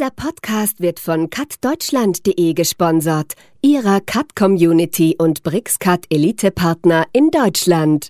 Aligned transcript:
Dieser 0.00 0.12
Podcast 0.12 0.80
wird 0.80 0.98
von 0.98 1.28
cutdeutschland.de 1.28 2.54
gesponsert, 2.54 3.34
ihrer 3.60 4.00
Cut-Community 4.00 5.16
und 5.18 5.42
BRICS-Cut 5.42 6.06
Elite-Partner 6.08 7.04
in 7.12 7.30
Deutschland. 7.30 8.08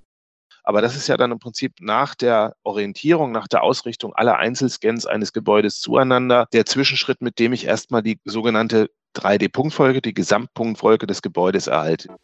Aber 0.63 0.83
das 0.83 0.95
ist 0.95 1.09
ja 1.09 1.17
dann 1.17 1.33
im 1.33 1.41
Prinzip 1.41 1.73
nach 1.81 2.15
der 2.15 2.55
Orientierung, 2.63 3.33
nach 3.33 3.49
der 3.49 3.65
Ausrichtung 3.65 4.15
aller 4.15 4.37
Einzelscans 4.37 5.05
eines 5.05 5.33
Gebäudes 5.33 5.81
zueinander 5.81 6.47
der 6.53 6.65
Zwischenschritt, 6.65 7.23
mit 7.23 7.41
dem 7.41 7.53
ich 7.53 7.67
erstmal 7.67 8.05
die 8.05 8.21
sogenannte 8.25 8.89
3D-Punktfolge, 9.17 10.01
die 10.01 10.15
Gesamtpunktfolge 10.15 11.09
des 11.09 11.23
Gebäudes 11.23 11.67
erhalte. 11.67 12.15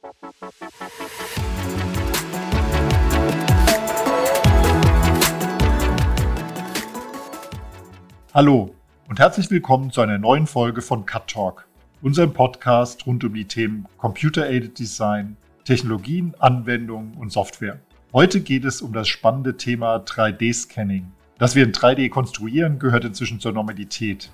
Hallo 8.33 8.76
und 9.09 9.21
herzlich 9.21 9.51
willkommen 9.51 9.93
zu 9.93 10.01
einer 10.01 10.19
neuen 10.19 10.49
Folge 10.49 10.83
von 10.83 11.07
Cut 11.07 11.29
Talk, 11.29 11.69
unserem 12.03 12.33
Podcast 12.33 13.07
rund 13.07 13.23
um 13.23 13.35
die 13.35 13.45
Themen 13.45 13.87
Computer-Aided 13.99 14.77
Design, 14.77 15.37
Technologien, 15.65 16.35
Anwendungen 16.41 17.15
und 17.15 17.31
Software. 17.31 17.79
Heute 18.13 18.41
geht 18.41 18.65
es 18.65 18.83
um 18.83 18.93
das 18.93 19.07
spannende 19.07 19.57
Thema 19.57 19.99
3D-Scanning. 19.99 21.05
Dass 21.39 21.55
wir 21.55 21.65
in 21.65 21.73
3D 21.73 22.09
konstruieren, 22.09 22.81
gehört 22.81 23.05
inzwischen 23.05 23.39
zur 23.39 23.53
Normalität. 23.53 24.31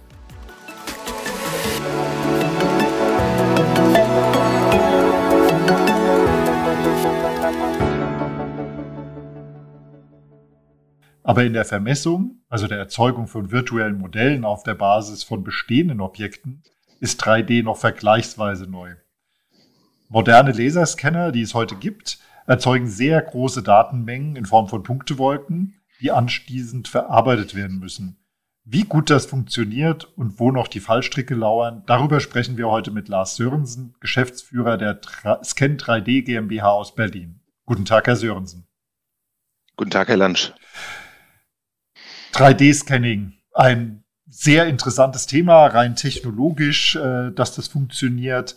Aber 11.32 11.44
in 11.44 11.54
der 11.54 11.64
Vermessung, 11.64 12.42
also 12.50 12.66
der 12.66 12.76
Erzeugung 12.76 13.26
von 13.26 13.50
virtuellen 13.50 13.96
Modellen 13.96 14.44
auf 14.44 14.64
der 14.64 14.74
Basis 14.74 15.22
von 15.22 15.42
bestehenden 15.42 16.02
Objekten, 16.02 16.62
ist 17.00 17.24
3D 17.24 17.62
noch 17.62 17.78
vergleichsweise 17.78 18.66
neu. 18.66 18.96
Moderne 20.10 20.52
Laserscanner, 20.52 21.32
die 21.32 21.40
es 21.40 21.54
heute 21.54 21.74
gibt, 21.74 22.18
erzeugen 22.46 22.86
sehr 22.86 23.22
große 23.22 23.62
Datenmengen 23.62 24.36
in 24.36 24.44
Form 24.44 24.68
von 24.68 24.82
Punktewolken, 24.82 25.80
die 26.02 26.12
anschließend 26.12 26.86
verarbeitet 26.88 27.54
werden 27.54 27.78
müssen. 27.78 28.18
Wie 28.64 28.82
gut 28.82 29.08
das 29.08 29.24
funktioniert 29.24 30.04
und 30.18 30.38
wo 30.38 30.50
noch 30.52 30.68
die 30.68 30.80
Fallstricke 30.80 31.34
lauern, 31.34 31.82
darüber 31.86 32.20
sprechen 32.20 32.58
wir 32.58 32.68
heute 32.68 32.90
mit 32.90 33.08
Lars 33.08 33.36
Sörensen, 33.36 33.94
Geschäftsführer 34.00 34.76
der 34.76 35.00
Scan 35.42 35.78
3D 35.78 36.24
GmbH 36.24 36.68
aus 36.68 36.94
Berlin. 36.94 37.40
Guten 37.64 37.86
Tag, 37.86 38.06
Herr 38.06 38.16
Sörensen. 38.16 38.66
Guten 39.76 39.92
Tag, 39.92 40.08
Herr 40.08 40.18
Lansch. 40.18 40.52
3D-Scanning, 42.32 43.32
ein 43.52 44.02
sehr 44.28 44.66
interessantes 44.66 45.26
Thema, 45.26 45.66
rein 45.66 45.94
technologisch, 45.94 46.96
äh, 46.96 47.30
dass 47.30 47.54
das 47.54 47.68
funktioniert. 47.68 48.56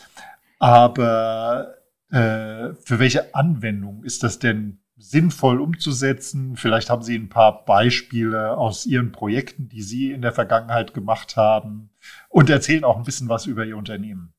Aber 0.59 1.75
äh, 2.09 2.73
für 2.81 2.99
welche 2.99 3.35
Anwendung 3.35 4.03
ist 4.03 4.23
das 4.23 4.39
denn 4.39 4.79
sinnvoll 4.97 5.59
umzusetzen? 5.59 6.55
Vielleicht 6.55 6.89
haben 6.89 7.03
Sie 7.03 7.15
ein 7.15 7.27
paar 7.27 7.65
Beispiele 7.65 8.57
aus 8.57 8.85
Ihren 8.85 9.11
Projekten, 9.11 9.67
die 9.67 9.81
Sie 9.81 10.11
in 10.11 10.21
der 10.21 10.31
Vergangenheit 10.31 10.93
gemacht 10.93 11.35
haben 11.35 11.89
und 12.29 12.49
erzählen 12.49 12.85
auch 12.85 12.97
ein 12.97 13.03
bisschen 13.03 13.27
was 13.27 13.45
über 13.45 13.65
Ihr 13.65 13.75
Unternehmen. 13.75 14.33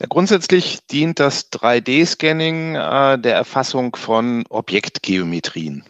Ja, 0.00 0.06
grundsätzlich 0.08 0.86
dient 0.86 1.20
das 1.20 1.52
3D-Scanning 1.52 2.74
äh, 2.74 3.18
der 3.18 3.34
Erfassung 3.34 3.94
von 3.96 4.44
Objektgeometrien. 4.48 5.84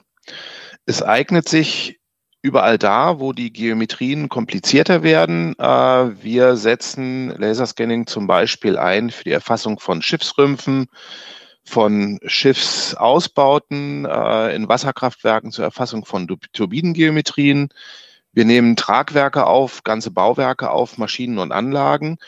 Es 0.86 1.02
eignet 1.02 1.48
sich 1.48 1.98
überall 2.42 2.78
da, 2.78 3.18
wo 3.18 3.32
die 3.32 3.52
Geometrien 3.52 4.28
komplizierter 4.28 5.02
werden. 5.02 5.58
Äh, 5.58 5.64
wir 6.22 6.56
setzen 6.56 7.30
Laserscanning 7.30 8.06
zum 8.06 8.28
Beispiel 8.28 8.78
ein 8.78 9.10
für 9.10 9.24
die 9.24 9.32
Erfassung 9.32 9.80
von 9.80 10.00
Schiffsrümpfen, 10.00 10.86
von 11.64 12.20
Schiffsausbauten 12.24 14.04
äh, 14.04 14.54
in 14.54 14.68
Wasserkraftwerken 14.68 15.50
zur 15.50 15.64
Erfassung 15.64 16.04
von 16.04 16.28
Turbinengeometrien. 16.52 17.70
Wir 18.32 18.44
nehmen 18.44 18.76
Tragwerke 18.76 19.46
auf, 19.46 19.82
ganze 19.82 20.12
Bauwerke 20.12 20.70
auf, 20.70 20.98
Maschinen 20.98 21.38
und 21.38 21.50
Anlagen. 21.50 22.18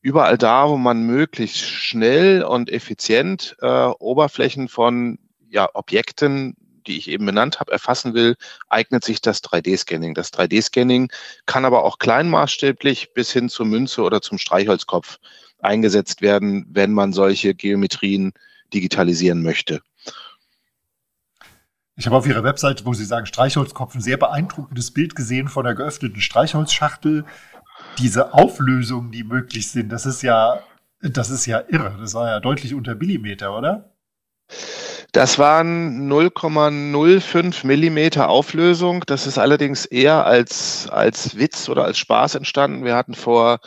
Überall 0.00 0.38
da, 0.38 0.68
wo 0.68 0.76
man 0.76 1.02
möglichst 1.02 1.60
schnell 1.60 2.42
und 2.42 2.68
effizient 2.68 3.54
äh, 3.60 3.66
Oberflächen 3.66 4.66
von 4.66 5.20
ja, 5.48 5.68
Objekten 5.74 6.56
die 6.88 6.96
ich 6.96 7.08
eben 7.08 7.26
benannt 7.26 7.60
habe, 7.60 7.70
erfassen 7.70 8.14
will, 8.14 8.36
eignet 8.68 9.04
sich 9.04 9.20
das 9.20 9.42
3D-Scanning. 9.44 10.14
Das 10.14 10.32
3D-Scanning 10.32 11.12
kann 11.46 11.64
aber 11.64 11.84
auch 11.84 11.98
kleinmaßstäblich 11.98 13.12
bis 13.14 13.30
hin 13.30 13.48
zur 13.48 13.66
Münze 13.66 14.02
oder 14.02 14.20
zum 14.20 14.38
Streichholzkopf 14.38 15.18
eingesetzt 15.60 16.22
werden, 16.22 16.66
wenn 16.70 16.92
man 16.92 17.12
solche 17.12 17.54
Geometrien 17.54 18.32
digitalisieren 18.72 19.42
möchte. 19.42 19.80
Ich 21.96 22.06
habe 22.06 22.16
auf 22.16 22.26
Ihrer 22.28 22.44
Webseite, 22.44 22.86
wo 22.86 22.94
Sie 22.94 23.04
sagen 23.04 23.26
Streichholzkopf, 23.26 23.94
ein 23.94 24.00
sehr 24.00 24.16
beeindruckendes 24.16 24.92
Bild 24.92 25.16
gesehen 25.16 25.48
von 25.48 25.64
der 25.64 25.74
geöffneten 25.74 26.20
Streichholzschachtel. 26.20 27.24
Diese 27.98 28.34
Auflösungen, 28.34 29.10
die 29.10 29.24
möglich 29.24 29.70
sind, 29.70 29.88
das 29.90 30.06
ist 30.06 30.22
ja, 30.22 30.62
das 31.00 31.30
ist 31.30 31.46
ja 31.46 31.62
irre. 31.68 31.96
Das 31.98 32.14
war 32.14 32.28
ja 32.28 32.40
deutlich 32.40 32.74
unter 32.74 32.94
Millimeter, 32.94 33.56
oder? 33.56 33.96
Das 35.12 35.38
waren 35.38 36.10
0,05 36.10 37.66
Millimeter 37.66 38.28
Auflösung. 38.28 39.04
Das 39.06 39.26
ist 39.26 39.38
allerdings 39.38 39.86
eher 39.86 40.26
als, 40.26 40.86
als 40.90 41.38
Witz 41.38 41.68
oder 41.70 41.84
als 41.84 41.96
Spaß 41.98 42.34
entstanden. 42.34 42.84
Wir 42.84 42.94
hatten 42.94 43.14
vor 43.14 43.60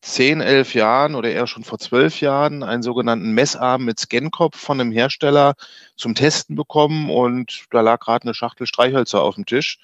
10, 0.00 0.40
11 0.40 0.74
Jahren 0.74 1.14
oder 1.14 1.30
eher 1.30 1.46
schon 1.46 1.64
vor 1.64 1.78
12 1.78 2.20
Jahren 2.20 2.62
einen 2.62 2.82
sogenannten 2.82 3.32
Messarm 3.32 3.84
mit 3.84 4.00
Scankopf 4.00 4.58
von 4.58 4.80
einem 4.80 4.92
Hersteller 4.92 5.54
zum 5.96 6.14
Testen 6.14 6.56
bekommen 6.56 7.10
und 7.10 7.64
da 7.70 7.82
lag 7.82 8.00
gerade 8.00 8.22
eine 8.22 8.34
Schachtel 8.34 8.66
Streichhölzer 8.66 9.22
auf 9.22 9.34
dem 9.34 9.44
Tisch. 9.44 9.78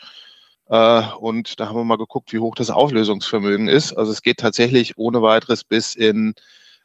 Äh, 0.68 1.02
und 1.18 1.60
da 1.60 1.68
haben 1.68 1.76
wir 1.76 1.84
mal 1.84 1.98
geguckt, 1.98 2.32
wie 2.32 2.38
hoch 2.38 2.54
das 2.54 2.70
Auflösungsvermögen 2.70 3.68
ist. 3.68 3.92
Also 3.92 4.12
es 4.12 4.22
geht 4.22 4.38
tatsächlich 4.38 4.96
ohne 4.96 5.20
weiteres 5.20 5.64
bis 5.64 5.94
in 5.94 6.34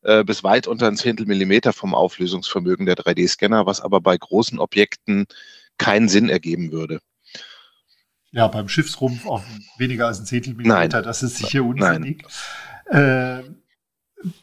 äh, 0.01 0.23
bis 0.23 0.43
weit 0.43 0.67
unter 0.67 0.87
ein 0.87 0.95
Zehntel 0.95 1.25
Millimeter 1.25 1.73
vom 1.73 1.93
Auflösungsvermögen 1.93 2.85
der 2.85 2.95
3D-Scanner, 2.95 3.65
was 3.65 3.81
aber 3.81 4.01
bei 4.01 4.17
großen 4.17 4.59
Objekten 4.59 5.25
keinen 5.77 6.09
Sinn 6.09 6.29
ergeben 6.29 6.71
würde. 6.71 6.99
Ja, 8.31 8.47
beim 8.47 8.69
Schiffsrumpf 8.69 9.25
auf 9.25 9.43
weniger 9.77 10.07
als 10.07 10.19
ein 10.19 10.25
Zehntel 10.25 10.53
Millimeter, 10.53 10.97
Nein. 10.97 11.03
das 11.03 11.23
ist 11.23 11.37
sicher 11.37 11.63
unsinnig. 11.63 12.23
Äh, 12.85 13.43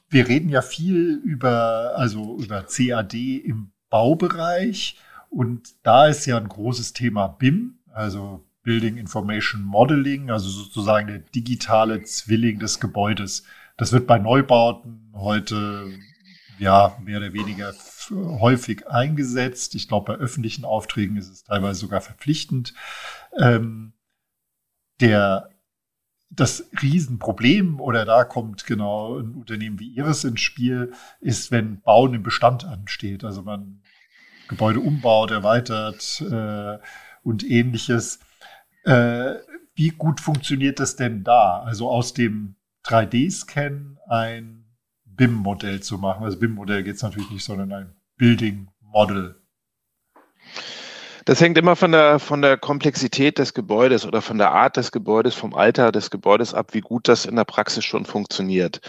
wir 0.09 0.29
reden 0.29 0.49
ja 0.49 0.63
viel 0.63 1.21
über, 1.23 1.93
also 1.97 2.39
über 2.39 2.63
CAD 2.63 3.15
im 3.15 3.73
Baubereich 3.91 4.99
und 5.31 5.75
da 5.83 6.09
ist 6.09 6.27
ja 6.27 6.37
ein 6.37 6.49
großes 6.49 6.93
Thema 6.93 7.29
BIM, 7.29 7.79
also 7.93 8.45
Building 8.63 8.97
Information 8.97 9.63
Modeling, 9.63 10.31
also 10.31 10.49
sozusagen 10.49 11.07
der 11.07 11.19
digitale 11.19 12.03
Zwilling 12.03 12.59
des 12.59 12.81
Gebäudes. 12.81 13.45
Das 13.77 13.93
wird 13.93 14.07
bei 14.07 14.19
Neubauten 14.19 15.13
heute 15.15 15.91
ja 16.59 16.97
mehr 17.03 17.19
oder 17.19 17.33
weniger 17.33 17.75
häufig 18.11 18.89
eingesetzt. 18.89 19.75
Ich 19.75 19.89
glaube, 19.89 20.15
bei 20.15 20.19
öffentlichen 20.19 20.65
Aufträgen 20.65 21.17
ist 21.17 21.29
es 21.29 21.45
teilweise 21.45 21.81
sogar 21.81 22.01
verpflichtend. 22.01 22.75
Ähm, 23.39 23.93
der 25.01 25.51
das 26.31 26.69
Riesenproblem, 26.83 27.81
oder 27.81 28.05
da 28.05 28.25
kommt 28.25 28.67
genau 28.67 29.19
ein 29.19 29.35
Unternehmen 29.35 29.79
wie 29.79 29.89
Ihres 29.89 30.25
ins 30.25 30.41
Spiel, 30.41 30.93
ist, 31.21 31.51
wenn 31.51 31.81
Bauen 31.83 32.15
im 32.15 32.23
Bestand 32.23 32.65
ansteht. 32.65 33.25
Also 33.25 33.43
man 33.43 33.83
Gebäude 34.49 34.81
umbaut, 34.81 35.31
erweitert 35.31 36.23
äh, 36.31 36.79
und 37.23 37.45
ähnliches. 37.45 38.21
Äh, 38.85 39.35
wie 39.75 39.91
gut 39.91 40.21
funktioniert 40.21 40.81
das 40.81 40.97
denn 40.97 41.23
da? 41.23 41.61
Also 41.63 41.91
aus 41.91 42.15
dem 42.15 42.57
3D-Scan 42.87 43.99
ein 44.09 44.65
BIM-Modell 45.05 45.81
zu 45.81 45.99
machen. 45.99 46.25
Also 46.25 46.39
BIM-Modell 46.39 46.83
geht 46.83 46.97
es 46.97 47.03
natürlich 47.03 47.31
nicht, 47.31 47.45
sondern 47.45 47.73
ein 47.73 47.97
Building 48.17 48.69
Model. 48.81 49.37
Das 51.25 51.41
hängt 51.41 51.59
immer 51.59 51.75
von 51.75 51.91
der, 51.91 52.21
von 52.21 52.41
der 52.41 52.57
Komplexität 52.57 53.39
des 53.39 53.53
Gebäudes 53.53 54.07
oder 54.07 54.23
von 54.23 54.39
der 54.39 54.53
Art 54.53 54.77
des 54.77 54.93
Gebäudes, 54.93 55.35
vom 55.35 55.55
Alter 55.55 55.91
des 55.91 56.11
Gebäudes 56.11 56.55
ab, 56.55 56.73
wie 56.73 56.81
gut 56.81 57.09
das 57.09 57.25
in 57.25 57.35
der 57.35 57.45
Praxis 57.45 57.85
schon 57.85 58.05
funktioniert. 58.05 58.81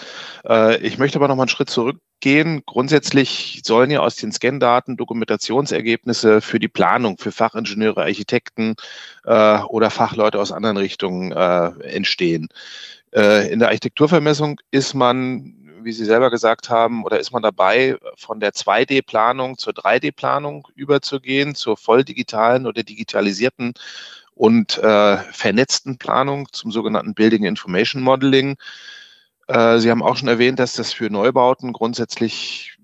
Äh, 0.48 0.78
ich 0.86 1.00
möchte 1.00 1.18
aber 1.18 1.28
noch 1.28 1.36
mal 1.36 1.44
einen 1.44 1.50
Schritt 1.50 1.72
zurückgehen. 1.72 2.62
Grundsätzlich 2.68 3.64
sollen 3.66 3.90
ja 3.90 4.02
aus 4.02 4.18
den 4.18 4.32
Scan-Daten 4.32 4.98
Dokumentationsergebnisse 4.98 6.42
für 6.42 6.60
die 6.60 6.68
Planung, 6.68 7.18
für 7.18 7.32
Fachingenieure, 7.32 8.04
Architekten 8.04 8.76
äh, 9.26 9.58
oder 9.62 9.90
Fachleute 9.90 10.40
aus 10.40 10.52
anderen 10.52 10.78
Richtungen 10.78 11.32
äh, 11.32 11.70
entstehen. 11.88 12.50
Äh, 13.14 13.52
in 13.52 13.60
der 13.60 13.70
Architekturvermessung 13.70 14.60
ist 14.72 14.94
man, 14.94 15.56
wie 15.82 15.92
Sie 15.92 16.06
selber 16.06 16.30
gesagt 16.30 16.70
haben, 16.70 17.04
oder 17.04 17.20
ist 17.20 17.32
man 17.32 17.44
dabei, 17.44 17.98
von 18.16 18.40
der 18.40 18.52
2D-Planung 18.52 19.58
zur 19.58 19.74
3D-Planung 19.74 20.68
überzugehen, 20.76 21.56
zur 21.56 21.78
voll 21.78 22.04
digitalen 22.04 22.68
oder 22.68 22.84
digitalisierten 22.84 23.74
und 24.36 24.78
äh, 24.78 25.18
vernetzten 25.18 25.98
Planung 25.98 26.48
zum 26.52 26.72
sogenannten 26.72 27.14
Building 27.14 27.44
Information 27.44 28.04
Modeling. 28.04 28.58
Äh, 29.48 29.80
Sie 29.80 29.90
haben 29.90 30.04
auch 30.04 30.18
schon 30.18 30.28
erwähnt, 30.28 30.60
dass 30.60 30.74
das 30.74 30.94
für 30.94 31.10
Neubauten 31.10 31.74
grundsätzlich 31.74 32.78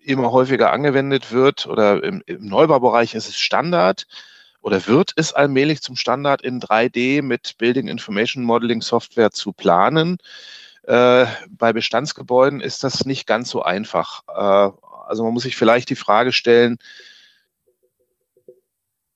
immer 0.00 0.32
häufiger 0.32 0.72
angewendet 0.72 1.32
wird 1.32 1.66
oder 1.66 2.04
im, 2.04 2.22
im 2.26 2.46
Neubaubereich 2.46 3.14
ist 3.14 3.28
es 3.28 3.38
Standard 3.38 4.06
oder 4.64 4.86
wird 4.86 5.12
es 5.16 5.34
allmählich 5.34 5.82
zum 5.82 5.94
Standard 5.94 6.40
in 6.40 6.58
3D 6.58 7.20
mit 7.20 7.58
Building 7.58 7.86
Information 7.86 8.42
Modeling 8.42 8.80
Software 8.80 9.30
zu 9.30 9.52
planen. 9.52 10.16
Äh, 10.84 11.26
bei 11.50 11.74
Bestandsgebäuden 11.74 12.62
ist 12.62 12.82
das 12.82 13.04
nicht 13.04 13.26
ganz 13.26 13.50
so 13.50 13.62
einfach. 13.62 14.22
Äh, 14.26 14.72
also 15.06 15.22
man 15.22 15.34
muss 15.34 15.42
sich 15.42 15.56
vielleicht 15.56 15.90
die 15.90 15.96
Frage 15.96 16.32
stellen, 16.32 16.78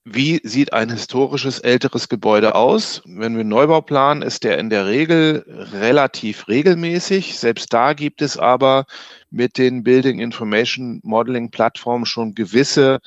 wie 0.05 0.41
sieht 0.45 0.75
ein 0.75 0.91
historisches 0.91 1.61
älteres 1.61 2.11
Gebäude 2.11 2.55
aus? 2.55 3.01
Wenn 3.07 3.33
wir 3.33 3.41
einen 3.41 3.49
Neubau 3.49 3.81
planen, 3.81 4.21
ist 4.21 4.45
der 4.45 4.59
in 4.59 4.69
der 4.69 4.87
Regel 4.87 5.47
relativ 5.73 6.49
regelmäßig. 6.49 7.39
Selbst 7.39 7.73
da 7.73 7.95
gibt 7.95 8.21
es 8.21 8.37
aber 8.37 8.85
mit 9.31 9.57
den 9.57 9.83
Building 9.83 10.19
Information 10.19 11.01
Modeling 11.05 11.51
Plattformen 11.51 12.05
schon 12.05 12.35
gewisse 12.35 13.01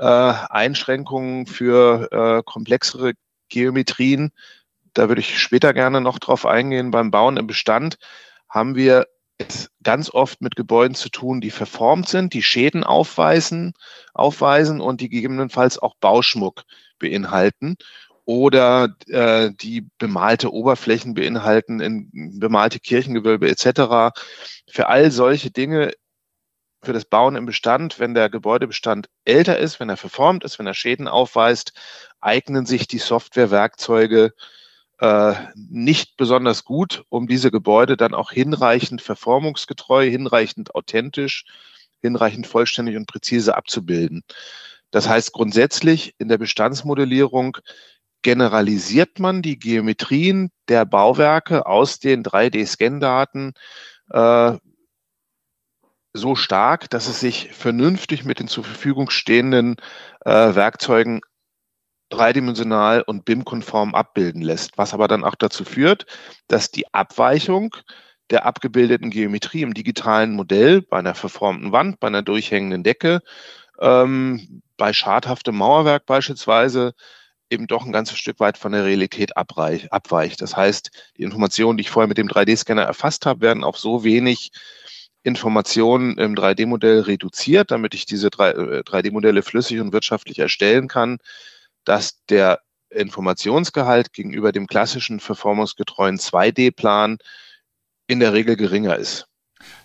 äh, 0.00 0.04
Einschränkungen 0.04 1.46
für 1.46 2.08
äh, 2.10 2.42
komplexere 2.44 3.12
Geometrien. 3.50 4.32
Da 4.94 5.08
würde 5.08 5.20
ich 5.20 5.38
später 5.38 5.74
gerne 5.74 6.00
noch 6.00 6.18
drauf 6.18 6.46
eingehen. 6.46 6.90
Beim 6.90 7.10
Bauen 7.10 7.36
im 7.36 7.46
Bestand 7.46 7.98
haben 8.48 8.74
wir 8.74 9.06
es 9.38 9.70
ganz 9.82 10.10
oft 10.10 10.40
mit 10.40 10.56
Gebäuden 10.56 10.94
zu 10.94 11.10
tun, 11.10 11.40
die 11.40 11.50
verformt 11.50 12.08
sind, 12.08 12.34
die 12.34 12.42
Schäden 12.42 12.82
aufweisen, 12.82 13.74
aufweisen 14.14 14.80
und 14.80 15.00
die 15.00 15.08
gegebenenfalls 15.08 15.78
auch 15.78 15.94
Bauschmuck 16.00 16.64
beinhalten 16.98 17.76
oder 18.24 18.94
äh, 19.08 19.50
die 19.52 19.86
bemalte 19.98 20.52
Oberflächen 20.52 21.14
beinhalten, 21.14 21.80
in 21.80 22.38
bemalte 22.38 22.80
Kirchengewölbe 22.80 23.48
etc. 23.50 24.14
Für 24.70 24.88
all 24.88 25.10
solche 25.10 25.50
Dinge, 25.50 25.92
für 26.82 26.92
das 26.92 27.04
Bauen 27.04 27.36
im 27.36 27.46
Bestand, 27.46 27.98
wenn 27.98 28.14
der 28.14 28.30
Gebäudebestand 28.30 29.08
älter 29.24 29.58
ist, 29.58 29.80
wenn 29.80 29.88
er 29.88 29.96
verformt 29.96 30.44
ist, 30.44 30.58
wenn 30.58 30.66
er 30.66 30.74
Schäden 30.74 31.08
aufweist, 31.08 31.72
eignen 32.20 32.66
sich 32.66 32.88
die 32.88 32.98
Softwarewerkzeuge 32.98 34.32
äh, 35.00 35.34
nicht 35.54 36.16
besonders 36.16 36.64
gut, 36.64 37.04
um 37.08 37.26
diese 37.26 37.50
Gebäude 37.50 37.96
dann 37.96 38.14
auch 38.14 38.30
hinreichend 38.30 39.02
verformungsgetreu, 39.02 40.08
hinreichend 40.08 40.74
authentisch, 40.74 41.44
hinreichend 42.02 42.46
vollständig 42.46 42.96
und 42.96 43.06
präzise 43.06 43.56
abzubilden. 43.56 44.22
Das 44.90 45.08
heißt, 45.08 45.32
grundsätzlich 45.32 46.14
in 46.18 46.28
der 46.28 46.38
Bestandsmodellierung 46.38 47.58
generalisiert 48.22 49.18
man 49.18 49.42
die 49.42 49.58
Geometrien 49.58 50.50
der 50.68 50.84
Bauwerke 50.84 51.66
aus 51.66 51.98
den 51.98 52.22
3D-Scan-Daten 52.22 53.52
äh, 54.10 54.58
so 56.12 56.34
stark, 56.34 56.90
dass 56.90 57.08
es 57.08 57.20
sich 57.20 57.52
vernünftig 57.52 58.24
mit 58.24 58.40
den 58.40 58.48
zur 58.48 58.64
Verfügung 58.64 59.10
stehenden 59.10 59.76
äh, 60.24 60.30
Werkzeugen 60.30 61.20
dreidimensional 62.08 63.02
und 63.02 63.24
BIM-konform 63.24 63.94
abbilden 63.94 64.42
lässt, 64.42 64.76
was 64.76 64.92
aber 64.92 65.08
dann 65.08 65.24
auch 65.24 65.36
dazu 65.36 65.64
führt, 65.64 66.06
dass 66.48 66.70
die 66.70 66.92
Abweichung 66.92 67.74
der 68.30 68.46
abgebildeten 68.46 69.10
Geometrie 69.10 69.62
im 69.62 69.74
digitalen 69.74 70.32
Modell 70.32 70.82
bei 70.82 70.98
einer 70.98 71.14
verformten 71.14 71.72
Wand, 71.72 72.00
bei 72.00 72.08
einer 72.08 72.22
durchhängenden 72.22 72.82
Decke, 72.82 73.22
ähm, 73.80 74.62
bei 74.76 74.92
schadhaftem 74.92 75.56
Mauerwerk 75.56 76.06
beispielsweise 76.06 76.94
eben 77.50 77.66
doch 77.66 77.84
ein 77.84 77.92
ganzes 77.92 78.18
Stück 78.18 78.38
weit 78.38 78.56
von 78.58 78.72
der 78.72 78.84
Realität 78.84 79.36
abweicht. 79.36 80.40
Das 80.40 80.56
heißt, 80.56 80.90
die 81.16 81.22
Informationen, 81.22 81.76
die 81.76 81.82
ich 81.82 81.90
vorher 81.90 82.08
mit 82.08 82.18
dem 82.18 82.28
3D-Scanner 82.28 82.82
erfasst 82.82 83.26
habe, 83.26 83.40
werden 83.40 83.64
auf 83.64 83.76
so 83.78 84.04
wenig 84.04 84.52
Informationen 85.22 86.16
im 86.16 86.34
3D-Modell 86.34 87.00
reduziert, 87.00 87.70
damit 87.70 87.94
ich 87.94 88.06
diese 88.06 88.28
3D-Modelle 88.28 89.40
äh, 89.40 89.42
flüssig 89.42 89.80
und 89.80 89.92
wirtschaftlich 89.92 90.38
erstellen 90.38 90.88
kann, 90.88 91.18
dass 91.84 92.24
der 92.26 92.60
Informationsgehalt 92.90 94.12
gegenüber 94.12 94.52
dem 94.52 94.66
klassischen 94.66 95.20
verformungsgetreuen 95.20 96.18
2D-Plan 96.18 97.18
in 98.06 98.20
der 98.20 98.32
Regel 98.32 98.56
geringer 98.56 98.96
ist. 98.96 99.28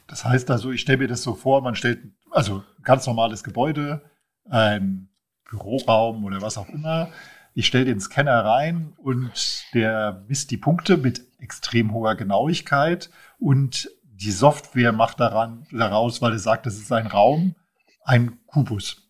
Das 0.08 0.24
heißt 0.24 0.50
also, 0.52 0.72
ich 0.72 0.82
stelle 0.82 1.00
mir 1.00 1.08
das 1.08 1.22
so 1.22 1.34
vor, 1.36 1.62
man 1.62 1.76
stellt 1.76 2.00
also 2.32 2.64
ganz 2.82 3.06
normales 3.06 3.44
Gebäude, 3.44 4.02
ein 4.50 5.10
Büroraum 5.50 6.24
oder 6.24 6.42
was 6.42 6.58
auch 6.58 6.70
immer. 6.70 7.10
Ich 7.54 7.68
stelle 7.68 7.86
den 7.86 8.00
Scanner 8.00 8.44
rein 8.44 8.94
und 8.98 9.64
der 9.74 10.24
misst 10.28 10.52
die 10.52 10.58
Punkte 10.58 10.98
mit 10.98 11.22
extrem 11.40 11.94
hoher 11.94 12.16
Genauigkeit 12.16 13.10
und 13.40 13.90
die 14.16 14.32
Software 14.32 14.92
macht 14.92 15.20
daran, 15.20 15.66
daraus, 15.72 16.22
weil 16.22 16.34
es 16.34 16.44
sagt, 16.44 16.66
das 16.66 16.76
ist 16.76 16.92
ein 16.92 17.08
Raum, 17.08 17.56
ein 18.04 18.40
Kubus. 18.46 19.02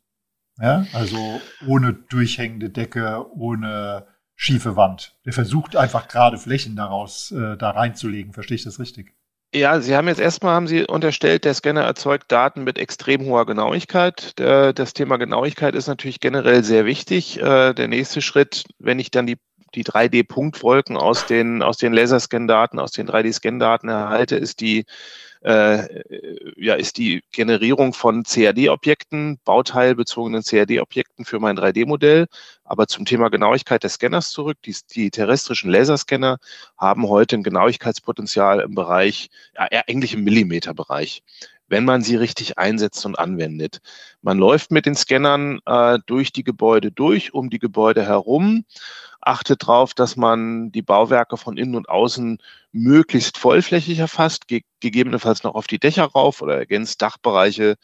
Ja, 0.59 0.85
also 0.93 1.41
ohne 1.67 1.93
durchhängende 1.93 2.69
Decke, 2.69 3.25
ohne 3.35 4.07
schiefe 4.35 4.75
Wand. 4.75 5.17
Der 5.25 5.33
versucht 5.33 5.75
einfach 5.75 6.07
gerade 6.07 6.37
Flächen 6.37 6.75
daraus 6.75 7.31
äh, 7.31 7.57
da 7.57 7.71
reinzulegen. 7.71 8.33
Verstehe 8.33 8.55
ich 8.55 8.63
das 8.63 8.79
richtig? 8.79 9.13
Ja, 9.53 9.79
Sie 9.79 9.95
haben 9.95 10.07
jetzt 10.07 10.19
erstmal 10.19 10.53
haben 10.53 10.67
Sie 10.67 10.85
unterstellt, 10.85 11.45
der 11.45 11.53
Scanner 11.53 11.83
erzeugt 11.83 12.31
Daten 12.31 12.63
mit 12.63 12.77
extrem 12.77 13.25
hoher 13.25 13.45
Genauigkeit. 13.45 14.33
das 14.37 14.93
Thema 14.93 15.17
Genauigkeit 15.17 15.75
ist 15.75 15.87
natürlich 15.87 16.19
generell 16.19 16.63
sehr 16.63 16.85
wichtig. 16.85 17.39
Äh, 17.39 17.73
der 17.73 17.87
nächste 17.87 18.21
Schritt, 18.21 18.65
wenn 18.79 18.99
ich 18.99 19.11
dann 19.11 19.27
die 19.27 19.37
die 19.75 19.83
3D-Punktwolken 19.83 20.97
aus 20.97 21.25
den, 21.25 21.61
aus 21.61 21.77
den 21.77 21.93
Laserscan-Daten, 21.93 22.79
aus 22.79 22.91
den 22.91 23.07
3D-Scan-Daten 23.07 23.89
erhalte, 23.89 24.35
ist 24.35 24.61
die 24.61 24.85
äh, 25.45 26.01
ja, 26.57 26.73
ist 26.73 26.97
die 26.97 27.23
Generierung 27.31 27.93
von 27.93 28.23
CAD-Objekten, 28.23 29.37
bauteilbezogenen 29.45 30.41
CAD-Objekten 30.41 31.23
für 31.23 31.39
mein 31.39 31.55
3D-Modell. 31.55 32.25
Aber 32.63 32.87
zum 32.87 33.05
Thema 33.05 33.29
Genauigkeit 33.29 33.83
des 33.83 33.93
Scanners 33.93 34.31
zurück. 34.31 34.57
Die, 34.65 34.75
die 34.95 35.11
terrestrischen 35.11 35.69
Laserscanner 35.69 36.39
haben 36.79 37.07
heute 37.07 37.35
ein 37.35 37.43
Genauigkeitspotenzial 37.43 38.61
im 38.61 38.73
Bereich, 38.73 39.29
ja, 39.53 39.83
eigentlich 39.87 40.15
im 40.15 40.23
Millimeterbereich 40.23 41.21
wenn 41.67 41.85
man 41.85 42.01
sie 42.01 42.15
richtig 42.15 42.57
einsetzt 42.57 43.05
und 43.05 43.17
anwendet. 43.17 43.81
Man 44.21 44.37
läuft 44.37 44.71
mit 44.71 44.85
den 44.85 44.95
Scannern 44.95 45.59
äh, 45.65 45.99
durch 46.05 46.31
die 46.31 46.43
Gebäude 46.43 46.91
durch, 46.91 47.33
um 47.33 47.49
die 47.49 47.59
Gebäude 47.59 48.05
herum 48.05 48.65
achtet 49.25 49.63
darauf, 49.63 49.93
dass 49.93 50.15
man 50.15 50.71
die 50.71 50.83
Bauwerke 50.83 51.35
von 51.37 51.57
innen 51.57 51.75
und 51.75 51.89
außen 51.89 52.37
möglichst 52.71 53.37
vollflächig 53.37 53.99
erfasst, 53.99 54.47
ge 54.47 54.61
gegebenenfalls 54.79 55.43
noch 55.43 55.55
auf 55.55 55.65
die 55.65 55.79
Dächer 55.79 56.03
rauf 56.03 56.43
oder 56.43 56.57
ergänzt 56.57 57.01
Dachbereiche 57.01 57.75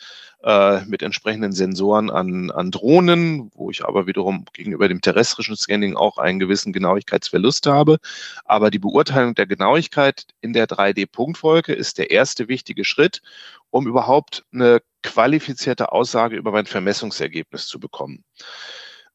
äh, 0.43 0.83
mit 0.85 1.03
entsprechenden 1.03 1.51
Sensoren 1.51 2.09
an, 2.09 2.51
an 2.51 2.71
Drohnen, 2.71 3.51
wo 3.55 3.69
ich 3.69 3.85
aber 3.85 4.07
wiederum 4.07 4.45
gegenüber 4.53 4.87
dem 4.87 5.01
terrestrischen 5.01 5.55
Scanning 5.55 5.95
auch 5.95 6.17
einen 6.17 6.39
gewissen 6.39 6.73
Genauigkeitsverlust 6.73 7.67
habe. 7.67 7.97
Aber 8.45 8.71
die 8.71 8.79
Beurteilung 8.79 9.35
der 9.35 9.47
Genauigkeit 9.47 10.25
in 10.41 10.53
der 10.53 10.67
3D-Punktwolke 10.67 11.73
ist 11.73 11.97
der 11.97 12.11
erste 12.11 12.47
wichtige 12.47 12.85
Schritt, 12.85 13.21
um 13.69 13.87
überhaupt 13.87 14.43
eine 14.53 14.81
qualifizierte 15.03 15.91
Aussage 15.91 16.35
über 16.35 16.51
mein 16.51 16.65
Vermessungsergebnis 16.65 17.67
zu 17.67 17.79
bekommen. 17.79 18.23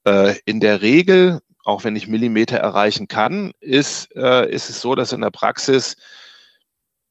Äh, 0.04 0.36
in 0.44 0.60
der 0.60 0.82
Regel 0.82 1.40
auch 1.66 1.82
wenn 1.82 1.96
ich 1.96 2.06
Millimeter 2.06 2.58
erreichen 2.58 3.08
kann, 3.08 3.50
ist, 3.58 4.14
äh, 4.14 4.48
ist 4.48 4.70
es 4.70 4.80
so, 4.80 4.94
dass 4.94 5.12
in 5.12 5.20
der 5.20 5.32
Praxis 5.32 5.96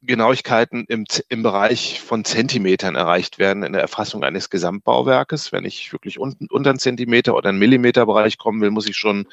Genauigkeiten 0.05 0.85
im, 0.87 1.05
im 1.29 1.43
Bereich 1.43 2.01
von 2.01 2.25
Zentimetern 2.25 2.95
erreicht 2.95 3.39
werden 3.39 3.63
in 3.63 3.73
der 3.73 3.81
Erfassung 3.81 4.23
eines 4.23 4.49
Gesamtbauwerkes. 4.49 5.51
Wenn 5.51 5.65
ich 5.65 5.91
wirklich 5.91 6.19
unten, 6.19 6.47
unter 6.49 6.71
einen 6.71 6.79
Zentimeter 6.79 7.35
oder 7.35 7.49
einen 7.49 7.59
Millimeterbereich 7.59 8.37
kommen 8.37 8.61
will, 8.61 8.71
muss 8.71 8.87
ich 8.87 8.97
schon 8.97 9.27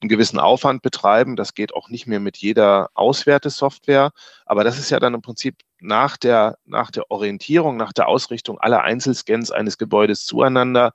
einen 0.00 0.08
gewissen 0.08 0.38
Aufwand 0.38 0.82
betreiben. 0.82 1.36
Das 1.36 1.54
geht 1.54 1.74
auch 1.74 1.88
nicht 1.88 2.06
mehr 2.06 2.20
mit 2.20 2.36
jeder 2.36 2.90
Auswertesoftware. 2.94 4.12
Aber 4.44 4.64
das 4.64 4.78
ist 4.78 4.90
ja 4.90 5.00
dann 5.00 5.14
im 5.14 5.22
Prinzip 5.22 5.56
nach 5.80 6.16
der, 6.16 6.58
nach 6.64 6.90
der 6.90 7.10
Orientierung, 7.10 7.76
nach 7.76 7.92
der 7.92 8.08
Ausrichtung 8.08 8.58
aller 8.58 8.82
Einzelscans 8.82 9.50
eines 9.50 9.78
Gebäudes 9.78 10.24
zueinander 10.24 10.92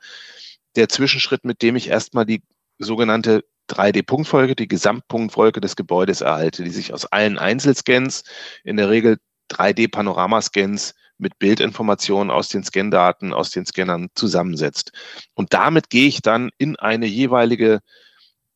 der 0.75 0.89
Zwischenschritt, 0.89 1.45
mit 1.45 1.61
dem 1.61 1.75
ich 1.75 1.89
erstmal 1.89 2.25
die 2.25 2.43
sogenannte 2.77 3.43
3D-Punktfolge, 3.71 4.55
die 4.55 4.67
Gesamtpunktfolge 4.67 5.61
des 5.61 5.75
Gebäudes 5.75 6.21
erhalte, 6.21 6.63
die 6.63 6.69
sich 6.69 6.93
aus 6.93 7.05
allen 7.05 7.37
Einzelscans, 7.37 8.23
in 8.63 8.77
der 8.77 8.89
Regel 8.89 9.17
3D-Panoramascans 9.51 10.93
mit 11.17 11.37
Bildinformationen 11.39 12.31
aus 12.31 12.49
den 12.49 12.63
Scandaten, 12.63 13.33
aus 13.33 13.51
den 13.51 13.65
Scannern 13.65 14.09
zusammensetzt. 14.15 14.91
Und 15.35 15.53
damit 15.53 15.89
gehe 15.89 16.07
ich 16.07 16.21
dann 16.21 16.49
in 16.57 16.77
eine 16.77 17.05
jeweilige 17.05 17.79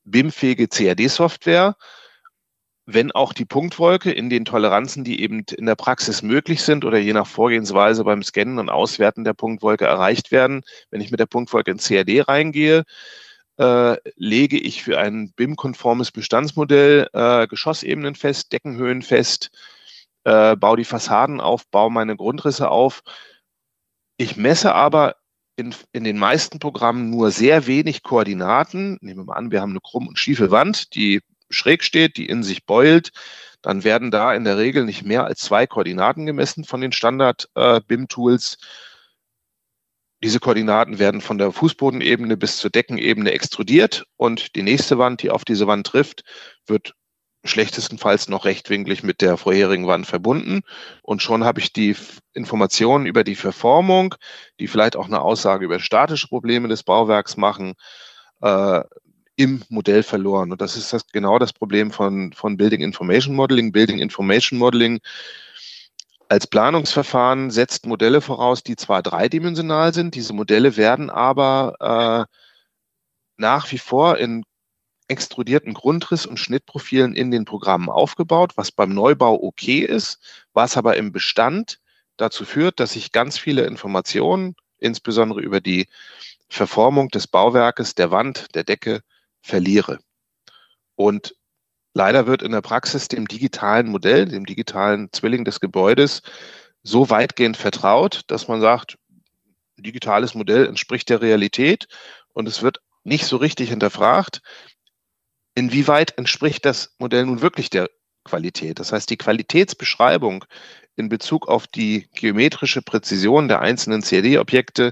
BIM-fähige 0.03 0.67
CAD-Software, 0.67 1.75
wenn 2.87 3.11
auch 3.11 3.33
die 3.33 3.45
Punktwolke 3.45 4.11
in 4.11 4.29
den 4.29 4.45
Toleranzen, 4.45 5.03
die 5.03 5.21
eben 5.21 5.43
in 5.57 5.65
der 5.65 5.75
Praxis 5.75 6.21
möglich 6.21 6.61
sind 6.61 6.85
oder 6.85 6.99
je 6.99 7.13
nach 7.13 7.25
Vorgehensweise 7.25 8.03
beim 8.03 8.21
Scannen 8.21 8.59
und 8.59 8.69
Auswerten 8.69 9.23
der 9.23 9.33
Punktwolke 9.33 9.85
erreicht 9.85 10.31
werden, 10.31 10.61
wenn 10.91 11.01
ich 11.01 11.09
mit 11.09 11.19
der 11.19 11.25
Punktwolke 11.25 11.71
in 11.71 11.77
CAD 11.77 12.27
reingehe, 12.27 12.83
äh, 13.57 13.97
lege 14.15 14.57
ich 14.57 14.83
für 14.83 14.99
ein 14.99 15.31
BIM-konformes 15.33 16.11
Bestandsmodell 16.11 17.07
äh, 17.13 17.47
Geschossebenen 17.47 18.15
fest, 18.15 18.51
Deckenhöhen 18.51 19.01
fest, 19.01 19.51
äh, 20.23 20.55
baue 20.55 20.77
die 20.77 20.85
Fassaden 20.85 21.39
auf, 21.41 21.67
baue 21.67 21.91
meine 21.91 22.15
Grundrisse 22.15 22.69
auf. 22.69 23.01
Ich 24.17 24.37
messe 24.37 24.73
aber 24.73 25.15
in, 25.55 25.73
in 25.93 26.03
den 26.03 26.17
meisten 26.17 26.59
Programmen 26.59 27.09
nur 27.09 27.31
sehr 27.31 27.67
wenig 27.67 28.03
Koordinaten. 28.03 28.97
Nehmen 29.01 29.21
wir 29.21 29.25
mal 29.25 29.35
an, 29.35 29.51
wir 29.51 29.61
haben 29.61 29.71
eine 29.71 29.81
krumm 29.81 30.07
und 30.07 30.19
schiefe 30.19 30.51
Wand, 30.51 30.95
die 30.95 31.21
schräg 31.49 31.83
steht, 31.83 32.17
die 32.17 32.25
in 32.27 32.43
sich 32.43 32.65
beult. 32.65 33.11
Dann 33.61 33.83
werden 33.83 34.11
da 34.11 34.33
in 34.33 34.43
der 34.43 34.57
Regel 34.57 34.85
nicht 34.85 35.03
mehr 35.03 35.25
als 35.25 35.39
zwei 35.39 35.65
Koordinaten 35.65 36.25
gemessen 36.25 36.65
von 36.65 36.81
den 36.81 36.91
Standard-BIM-Tools. 36.91 38.57
Äh, 38.59 38.65
diese 40.25 40.39
Koordinaten 40.39 40.97
werden 40.97 41.21
von 41.21 41.37
der 41.37 41.51
Fußbodenebene 41.51 42.35
bis 42.35 42.57
zur 42.57 42.71
Deckenebene 42.71 43.31
extrudiert 43.31 44.07
und 44.17 44.55
die 44.55 44.63
nächste 44.63 44.97
Wand, 44.97 45.21
die 45.21 45.29
auf 45.29 45.45
diese 45.45 45.67
Wand 45.67 45.85
trifft, 45.85 46.23
wird 46.65 46.95
schlechtestenfalls 47.43 48.27
noch 48.27 48.45
rechtwinklig 48.45 49.03
mit 49.03 49.21
der 49.21 49.37
vorherigen 49.37 49.85
Wand 49.85 50.07
verbunden. 50.07 50.61
Und 51.03 51.21
schon 51.21 51.43
habe 51.43 51.59
ich 51.59 51.73
die 51.73 51.95
Informationen 52.33 53.05
über 53.05 53.23
die 53.23 53.35
Verformung, 53.35 54.15
die 54.59 54.67
vielleicht 54.67 54.95
auch 54.95 55.05
eine 55.05 55.21
Aussage 55.21 55.63
über 55.63 55.79
statische 55.79 56.27
Probleme 56.27 56.69
des 56.69 56.81
Bauwerks 56.81 57.37
machen, 57.37 57.75
äh, 58.41 58.81
im 59.35 59.61
Modell 59.69 60.01
verloren. 60.01 60.51
Und 60.51 60.59
das 60.59 60.75
ist 60.75 60.91
das, 60.91 61.05
genau 61.05 61.37
das 61.37 61.53
Problem 61.53 61.91
von, 61.91 62.33
von 62.33 62.57
Building 62.57 62.81
Information 62.81 63.35
Modeling. 63.35 63.71
Building 63.71 63.99
Information 63.99 64.57
Modeling 64.57 65.01
als 66.29 66.47
Planungsverfahren 66.47 67.51
setzt 67.51 67.85
Modelle 67.85 68.21
voraus, 68.21 68.63
die 68.63 68.75
zwar 68.75 69.03
dreidimensional 69.03 69.93
sind, 69.93 70.15
diese 70.15 70.33
Modelle 70.33 70.77
werden 70.77 71.09
aber 71.09 72.27
äh, 72.27 72.33
nach 73.37 73.71
wie 73.71 73.77
vor 73.77 74.17
in 74.17 74.43
extrudierten 75.07 75.73
Grundriss- 75.73 76.25
und 76.25 76.39
Schnittprofilen 76.39 77.15
in 77.15 77.29
den 77.29 77.45
Programmen 77.45 77.89
aufgebaut, 77.89 78.53
was 78.55 78.71
beim 78.71 78.93
Neubau 78.93 79.41
okay 79.41 79.79
ist, 79.79 80.19
was 80.53 80.77
aber 80.77 80.97
im 80.97 81.11
Bestand 81.11 81.79
dazu 82.17 82.45
führt, 82.45 82.79
dass 82.79 82.95
ich 82.95 83.11
ganz 83.11 83.37
viele 83.37 83.65
Informationen, 83.65 84.55
insbesondere 84.79 85.41
über 85.41 85.61
die 85.61 85.87
Verformung 86.49 87.09
des 87.09 87.27
Bauwerkes, 87.27 87.95
der 87.95 88.11
Wand, 88.11 88.55
der 88.55 88.63
Decke, 88.63 89.01
verliere. 89.41 89.99
Und 90.95 91.35
Leider 91.97 92.27
wird 92.27 92.41
in 92.41 92.51
der 92.51 92.61
Praxis 92.61 93.07
dem 93.07 93.25
digitalen 93.25 93.87
Modell, 93.87 94.25
dem 94.25 94.45
digitalen 94.45 95.13
Zwilling 95.13 95.45
des 95.45 95.61
Gebäudes 95.61 96.23
so 96.83 97.09
weitgehend 97.09 97.55
vertraut, 97.55 98.23
dass 98.27 98.49
man 98.49 98.59
sagt, 98.59 98.97
digitales 99.77 100.35
Modell 100.35 100.67
entspricht 100.67 101.09
der 101.09 101.21
Realität 101.21 101.87
und 102.33 102.49
es 102.49 102.61
wird 102.61 102.81
nicht 103.05 103.25
so 103.25 103.37
richtig 103.37 103.69
hinterfragt, 103.69 104.41
inwieweit 105.55 106.17
entspricht 106.17 106.65
das 106.65 106.93
Modell 106.99 107.27
nun 107.27 107.41
wirklich 107.41 107.69
der 107.69 107.89
Qualität. 108.25 108.79
Das 108.79 108.91
heißt, 108.91 109.09
die 109.09 109.17
Qualitätsbeschreibung 109.17 110.43
in 110.97 111.07
Bezug 111.07 111.47
auf 111.47 111.65
die 111.65 112.09
geometrische 112.13 112.81
Präzision 112.81 113.47
der 113.47 113.61
einzelnen 113.61 114.01
CAD-Objekte, 114.01 114.91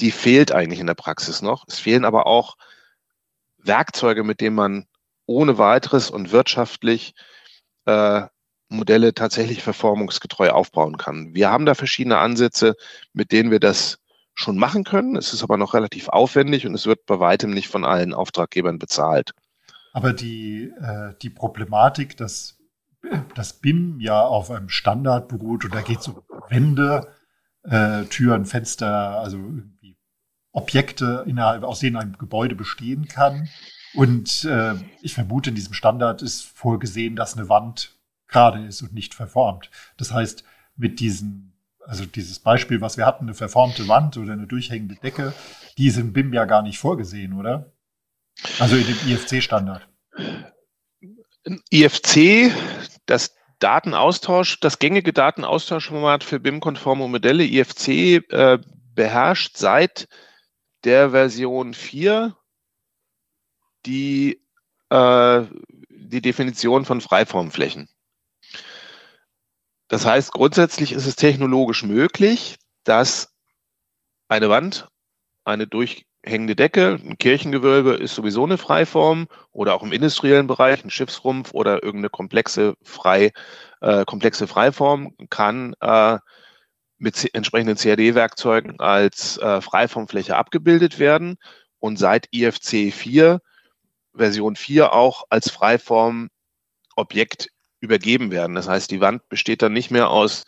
die 0.00 0.10
fehlt 0.10 0.52
eigentlich 0.52 0.80
in 0.80 0.86
der 0.86 0.94
Praxis 0.94 1.42
noch. 1.42 1.66
Es 1.68 1.78
fehlen 1.78 2.06
aber 2.06 2.26
auch 2.26 2.56
Werkzeuge, 3.58 4.24
mit 4.24 4.40
denen 4.40 4.56
man 4.56 4.87
ohne 5.28 5.58
weiteres 5.58 6.10
und 6.10 6.32
wirtschaftlich 6.32 7.14
äh, 7.84 8.22
Modelle 8.68 9.14
tatsächlich 9.14 9.62
verformungsgetreu 9.62 10.50
aufbauen 10.50 10.96
kann. 10.96 11.34
Wir 11.34 11.50
haben 11.50 11.66
da 11.66 11.74
verschiedene 11.74 12.18
Ansätze, 12.18 12.74
mit 13.12 13.30
denen 13.30 13.50
wir 13.50 13.60
das 13.60 13.98
schon 14.34 14.56
machen 14.56 14.84
können. 14.84 15.16
Es 15.16 15.32
ist 15.32 15.42
aber 15.42 15.56
noch 15.56 15.74
relativ 15.74 16.08
aufwendig 16.08 16.66
und 16.66 16.74
es 16.74 16.86
wird 16.86 17.06
bei 17.06 17.20
weitem 17.20 17.50
nicht 17.50 17.68
von 17.68 17.84
allen 17.84 18.14
Auftraggebern 18.14 18.78
bezahlt. 18.78 19.32
Aber 19.92 20.12
die, 20.12 20.72
äh, 20.80 21.14
die 21.22 21.30
Problematik, 21.30 22.16
dass 22.16 22.58
das 23.34 23.54
BIM 23.54 24.00
ja 24.00 24.22
auf 24.22 24.50
einem 24.50 24.68
Standard 24.68 25.28
beruht 25.28 25.64
und 25.64 25.74
da 25.74 25.82
geht 25.82 26.00
es 26.00 26.08
um 26.08 26.22
Wände, 26.48 27.08
äh, 27.64 28.04
Türen, 28.04 28.44
Fenster, 28.44 29.20
also 29.20 29.36
irgendwie 29.36 29.96
Objekte, 30.52 31.24
innerhalb, 31.26 31.64
aus 31.64 31.80
denen 31.80 31.96
ein 31.96 32.16
Gebäude 32.18 32.54
bestehen 32.54 33.08
kann. 33.08 33.48
Und 33.94 34.44
äh, 34.44 34.74
ich 35.02 35.14
vermute, 35.14 35.50
in 35.50 35.56
diesem 35.56 35.74
Standard 35.74 36.22
ist 36.22 36.42
vorgesehen, 36.42 37.16
dass 37.16 37.36
eine 37.36 37.48
Wand 37.48 37.96
gerade 38.28 38.64
ist 38.64 38.82
und 38.82 38.92
nicht 38.92 39.14
verformt. 39.14 39.70
Das 39.96 40.12
heißt, 40.12 40.44
mit 40.76 41.00
diesen, 41.00 41.54
also 41.86 42.04
dieses 42.04 42.38
Beispiel, 42.38 42.80
was 42.80 42.96
wir 42.96 43.06
hatten, 43.06 43.24
eine 43.24 43.34
verformte 43.34 43.88
Wand 43.88 44.16
oder 44.16 44.34
eine 44.34 44.46
durchhängende 44.46 44.96
Decke, 44.96 45.32
die 45.78 45.86
ist 45.86 45.98
im 45.98 46.12
BIM 46.12 46.32
ja 46.32 46.44
gar 46.44 46.62
nicht 46.62 46.78
vorgesehen, 46.78 47.32
oder? 47.32 47.72
Also 48.58 48.76
in 48.76 48.86
dem 48.86 48.96
IFC-Standard. 49.08 49.88
IFC, 51.70 52.52
das 53.06 53.34
Datenaustausch, 53.58 54.60
das 54.60 54.78
gängige 54.78 55.12
Datenaustauschformat 55.12 56.22
für 56.22 56.38
BIM-konforme 56.38 57.08
Modelle, 57.08 57.44
IFC, 57.44 57.88
äh, 58.30 58.58
beherrscht 58.94 59.56
seit 59.56 60.08
der 60.84 61.10
Version 61.10 61.74
4 61.74 62.36
die, 63.88 64.40
äh, 64.90 65.42
die 65.90 66.20
Definition 66.20 66.84
von 66.84 67.00
Freiformflächen. 67.00 67.88
Das 69.88 70.04
heißt, 70.04 70.32
grundsätzlich 70.32 70.92
ist 70.92 71.06
es 71.06 71.16
technologisch 71.16 71.82
möglich, 71.82 72.56
dass 72.84 73.32
eine 74.28 74.50
Wand, 74.50 74.88
eine 75.44 75.66
durchhängende 75.66 76.54
Decke, 76.54 77.00
ein 77.02 77.16
Kirchengewölbe 77.16 77.94
ist 77.94 78.14
sowieso 78.14 78.44
eine 78.44 78.58
Freiform 78.58 79.28
oder 79.50 79.74
auch 79.74 79.82
im 79.82 79.92
industriellen 79.92 80.46
Bereich 80.46 80.84
ein 80.84 80.90
Schiffsrumpf 80.90 81.52
oder 81.54 81.82
irgendeine 81.82 82.10
komplexe, 82.10 82.74
frei, 82.82 83.32
äh, 83.80 84.04
komplexe 84.04 84.46
Freiform 84.46 85.14
kann 85.30 85.74
äh, 85.80 86.18
mit 86.98 87.34
entsprechenden 87.34 87.76
CAD-Werkzeugen 87.76 88.78
als 88.80 89.38
äh, 89.38 89.62
Freiformfläche 89.62 90.36
abgebildet 90.36 90.98
werden. 90.98 91.38
Und 91.78 91.96
seit 91.98 92.26
IFC 92.32 92.92
4 92.92 93.40
Version 94.18 94.56
4 94.56 94.92
auch 94.92 95.24
als 95.30 95.50
Freiform-Objekt 95.50 97.48
übergeben 97.80 98.30
werden. 98.30 98.54
Das 98.54 98.68
heißt, 98.68 98.90
die 98.90 99.00
Wand 99.00 99.28
besteht 99.28 99.62
dann 99.62 99.72
nicht 99.72 99.90
mehr 99.90 100.10
aus 100.10 100.44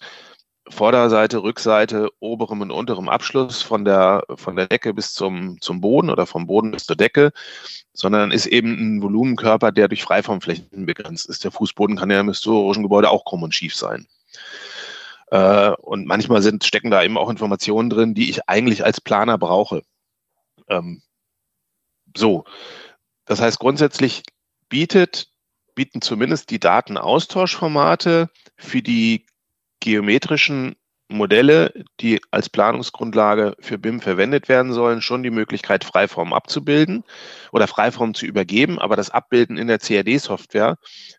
Vorderseite, 0.68 1.42
Rückseite, 1.42 2.10
oberem 2.20 2.60
und 2.60 2.70
unterem 2.70 3.08
Abschluss 3.08 3.62
von 3.62 3.84
der, 3.84 4.24
von 4.34 4.56
der 4.56 4.66
Decke 4.68 4.94
bis 4.94 5.12
zum, 5.12 5.60
zum 5.60 5.80
Boden 5.80 6.10
oder 6.10 6.26
vom 6.26 6.46
Boden 6.46 6.70
bis 6.70 6.84
zur 6.84 6.96
Decke, 6.96 7.32
sondern 7.92 8.30
ist 8.30 8.46
eben 8.46 8.72
ein 8.74 9.02
Volumenkörper, 9.02 9.72
der 9.72 9.88
durch 9.88 10.02
Freiformflächen 10.02 10.86
begrenzt 10.86 11.28
ist. 11.28 11.44
Der 11.44 11.50
Fußboden 11.50 11.96
kann 11.96 12.10
ja 12.10 12.20
im 12.20 12.28
historischen 12.28 12.82
Gebäude 12.82 13.10
auch 13.10 13.24
krumm 13.24 13.42
und 13.42 13.54
schief 13.54 13.74
sein. 13.74 14.06
Äh, 15.30 15.70
und 15.70 16.06
manchmal 16.06 16.42
sind, 16.42 16.64
stecken 16.64 16.90
da 16.90 17.02
eben 17.02 17.18
auch 17.18 17.30
Informationen 17.30 17.90
drin, 17.90 18.14
die 18.14 18.30
ich 18.30 18.48
eigentlich 18.48 18.84
als 18.84 19.00
Planer 19.00 19.38
brauche. 19.38 19.82
Ähm, 20.68 21.02
so. 22.16 22.44
Das 23.30 23.40
heißt, 23.40 23.60
grundsätzlich 23.60 24.24
bietet, 24.68 25.28
bieten 25.76 26.02
zumindest 26.02 26.50
die 26.50 26.58
Datenaustauschformate 26.58 28.28
für 28.56 28.82
die 28.82 29.24
geometrischen 29.78 30.74
Modelle, 31.06 31.72
die 32.00 32.20
als 32.32 32.48
Planungsgrundlage 32.48 33.54
für 33.60 33.78
BIM 33.78 34.00
verwendet 34.00 34.48
werden 34.48 34.72
sollen, 34.72 35.00
schon 35.00 35.22
die 35.22 35.30
Möglichkeit, 35.30 35.84
Freiform 35.84 36.32
abzubilden 36.32 37.04
oder 37.52 37.68
Freiform 37.68 38.14
zu 38.14 38.26
übergeben. 38.26 38.80
Aber 38.80 38.96
das 38.96 39.10
Abbilden 39.10 39.58
in 39.58 39.68
der 39.68 39.78
CAD-Software 39.78 40.76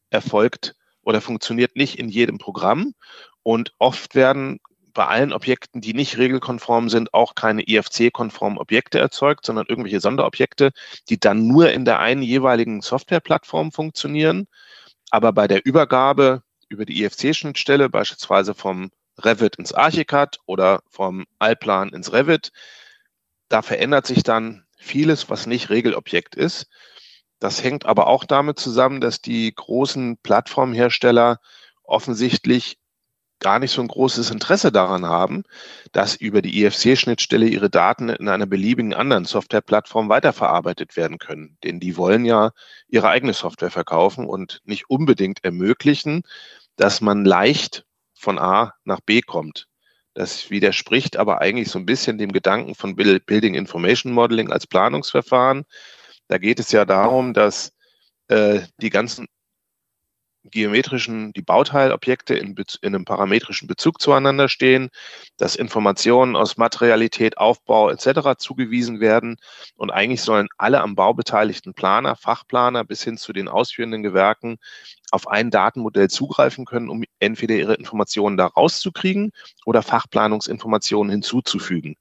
erfolgt 0.10 0.75
oder 1.03 1.22
funktioniert 1.22 1.77
nicht 1.77 1.98
in 1.98 2.10
jedem 2.10 2.39
Programm. 2.39 2.94
Und 3.41 3.72
oft 3.80 4.15
werden 4.15 4.60
bei 4.94 5.06
allen 5.06 5.34
Objekten, 5.34 5.82
die 5.82 5.94
nicht 5.94 6.18
regelkonform 6.18 6.90
sind, 6.90 7.14
auch 7.14 7.36
keine 7.36 7.64
IFC-konformen 7.68 8.58
Objekte 8.58 9.00
erzeugt, 9.00 9.46
sondern 9.46 9.66
irgendwelche 9.68 10.00
Sonderobjekte, 10.00 10.72
die 11.10 11.20
dann 11.20 11.48
nur 11.48 11.72
in 11.72 11.86
der 11.86 12.00
einen 12.00 12.22
jeweiligen 12.22 12.82
Softwareplattform 12.82 13.72
funktionieren. 13.72 14.48
Aber 15.10 15.34
bei 15.34 15.48
der 15.48 15.66
Übergabe 15.66 16.44
über 16.70 16.86
die 16.86 17.04
IFC-Schnittstelle, 17.04 17.90
beispielsweise 17.90 18.54
vom 18.54 18.92
Revit 19.18 19.58
ins 19.58 19.74
Archicad 19.74 20.40
oder 20.46 20.82
vom 20.90 21.26
Allplan 21.40 21.90
ins 21.90 22.14
Revit, 22.14 22.52
da 23.50 23.62
verändert 23.62 24.08
sich 24.08 24.24
dann 24.24 24.66
vieles, 24.78 25.30
was 25.30 25.46
nicht 25.46 25.70
Regelobjekt 25.70 26.36
ist. 26.36 26.68
Das 27.40 27.64
hängt 27.64 27.86
aber 27.86 28.08
auch 28.08 28.24
damit 28.24 28.60
zusammen, 28.60 29.02
dass 29.02 29.22
die 29.22 29.54
großen 29.54 30.18
Plattformhersteller 30.18 31.40
offensichtlich 31.84 32.78
gar 33.42 33.60
nicht 33.60 33.72
so 33.72 33.82
ein 33.82 33.90
großes 33.90 34.32
Interesse 34.32 34.72
daran 34.72 35.06
haben, 35.06 35.44
dass 35.92 36.16
über 36.16 36.42
die 36.42 36.64
IFC-Schnittstelle 36.64 37.48
ihre 37.48 37.70
Daten 37.70 38.08
in 38.08 38.30
einer 38.30 38.46
beliebigen 38.46 38.94
anderen 38.94 39.26
Softwareplattform 39.26 40.08
weiterverarbeitet 40.08 40.96
werden 40.96 41.18
können. 41.18 41.58
Denn 41.64 41.82
die 41.82 41.98
wollen 41.98 42.24
ja 42.24 42.52
ihre 42.88 43.10
eigene 43.10 43.34
Software 43.34 43.72
verkaufen 43.72 44.26
und 44.26 44.62
nicht 44.64 44.90
unbedingt 44.90 45.44
ermöglichen, 45.44 46.24
dass 46.78 47.02
man 47.02 47.26
leicht 47.26 47.84
von 48.14 48.40
A 48.40 48.76
nach 48.86 49.02
B 49.02 49.22
kommt. 49.22 49.68
Das 50.14 50.50
widerspricht 50.50 51.18
aber 51.18 51.42
eigentlich 51.42 51.70
so 51.70 51.80
ein 51.80 51.86
bisschen 51.86 52.18
dem 52.18 52.32
Gedanken 52.32 52.76
von 52.76 52.96
Building 52.96 53.56
Information 53.56 54.14
Modeling 54.14 54.52
als 54.52 54.68
Planungsverfahren, 54.68 55.66
Da 56.28 56.38
geht 56.38 56.60
es 56.60 56.72
ja 56.72 56.86
darum, 56.86 57.34
dass 57.34 57.74
äh, 58.28 58.62
die 58.78 58.90
ganzen 58.90 59.28
geometrischen, 60.44 61.34
die 61.34 61.42
Bauteilobjekte 61.42 62.34
in, 62.34 62.56
in, 62.82 62.96
einem 62.96 63.06
parametrischen 63.06 63.68
Bezug 63.68 64.02
zueinander 64.02 64.50
stehen, 64.50 64.90
dass 65.38 65.56
Informationen 65.56 66.36
aus 66.36 66.58
Materialität, 66.58 67.38
Aufbau 67.38 67.90
etc. 67.90 68.38
zugewiesen 68.38 69.00
werden 69.00 69.38
und 69.76 69.92
eigentlich 69.92 70.22
sollen 70.22 70.48
alle 70.58 70.82
am 70.82 70.96
Bau 70.96 71.14
beteiligten 71.14 71.74
Planer, 71.74 72.16
Fachplaner 72.16 72.84
bis 72.84 73.04
hin 73.04 73.18
zu 73.18 73.34
den 73.34 73.48
ausführenden 73.48 74.04
Gewerken 74.04 74.58
auf 75.12 75.28
ein 75.28 75.52
Datenmodell 75.52 76.10
zugreifen 76.10 76.66
können, 76.66 76.90
um 76.90 77.04
entweder 77.20 77.56
ihre 77.56 77.76
Informationen 77.76 78.38
da 78.38 78.48
rauszukriegen 78.48 79.32
oder 79.66 79.84
Fachplanungsinformationen 79.84 81.12
hinzuzufügen. 81.12 81.96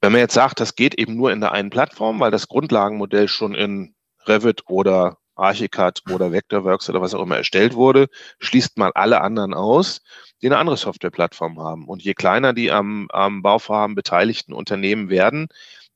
Wenn 0.00 0.12
man 0.12 0.20
jetzt 0.20 0.34
sagt, 0.34 0.60
das 0.60 0.74
geht 0.74 0.94
eben 0.94 1.16
nur 1.16 1.32
in 1.32 1.40
der 1.40 1.52
einen 1.52 1.70
Plattform, 1.70 2.20
weil 2.20 2.30
das 2.30 2.48
Grundlagenmodell 2.48 3.28
schon 3.28 3.54
in 3.54 3.94
Revit 4.26 4.62
oder 4.66 5.18
Archicad 5.36 6.02
oder 6.10 6.32
Vectorworks 6.32 6.88
oder 6.88 7.00
was 7.00 7.14
auch 7.14 7.22
immer 7.22 7.36
erstellt 7.36 7.74
wurde, 7.74 8.08
schließt 8.40 8.78
mal 8.78 8.92
alle 8.94 9.20
anderen 9.20 9.54
aus, 9.54 10.02
die 10.42 10.46
eine 10.46 10.58
andere 10.58 10.76
Softwareplattform 10.76 11.60
haben. 11.60 11.86
Und 11.86 12.02
je 12.02 12.14
kleiner 12.14 12.52
die 12.52 12.70
am, 12.72 13.08
am 13.10 13.42
Bauvorhaben 13.42 13.94
beteiligten 13.94 14.52
Unternehmen 14.52 15.08
werden, 15.08 15.48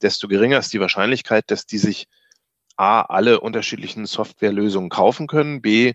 desto 0.03 0.29
geringer 0.29 0.59
ist 0.59 0.73
die 0.73 0.81
Wahrscheinlichkeit, 0.81 1.51
dass 1.51 1.67
die 1.67 1.79
sich 1.79 2.07
A, 2.77 3.03
alle 3.03 3.41
unterschiedlichen 3.41 4.07
Softwarelösungen 4.07 4.89
kaufen 4.89 5.27
können, 5.27 5.61
B, 5.61 5.95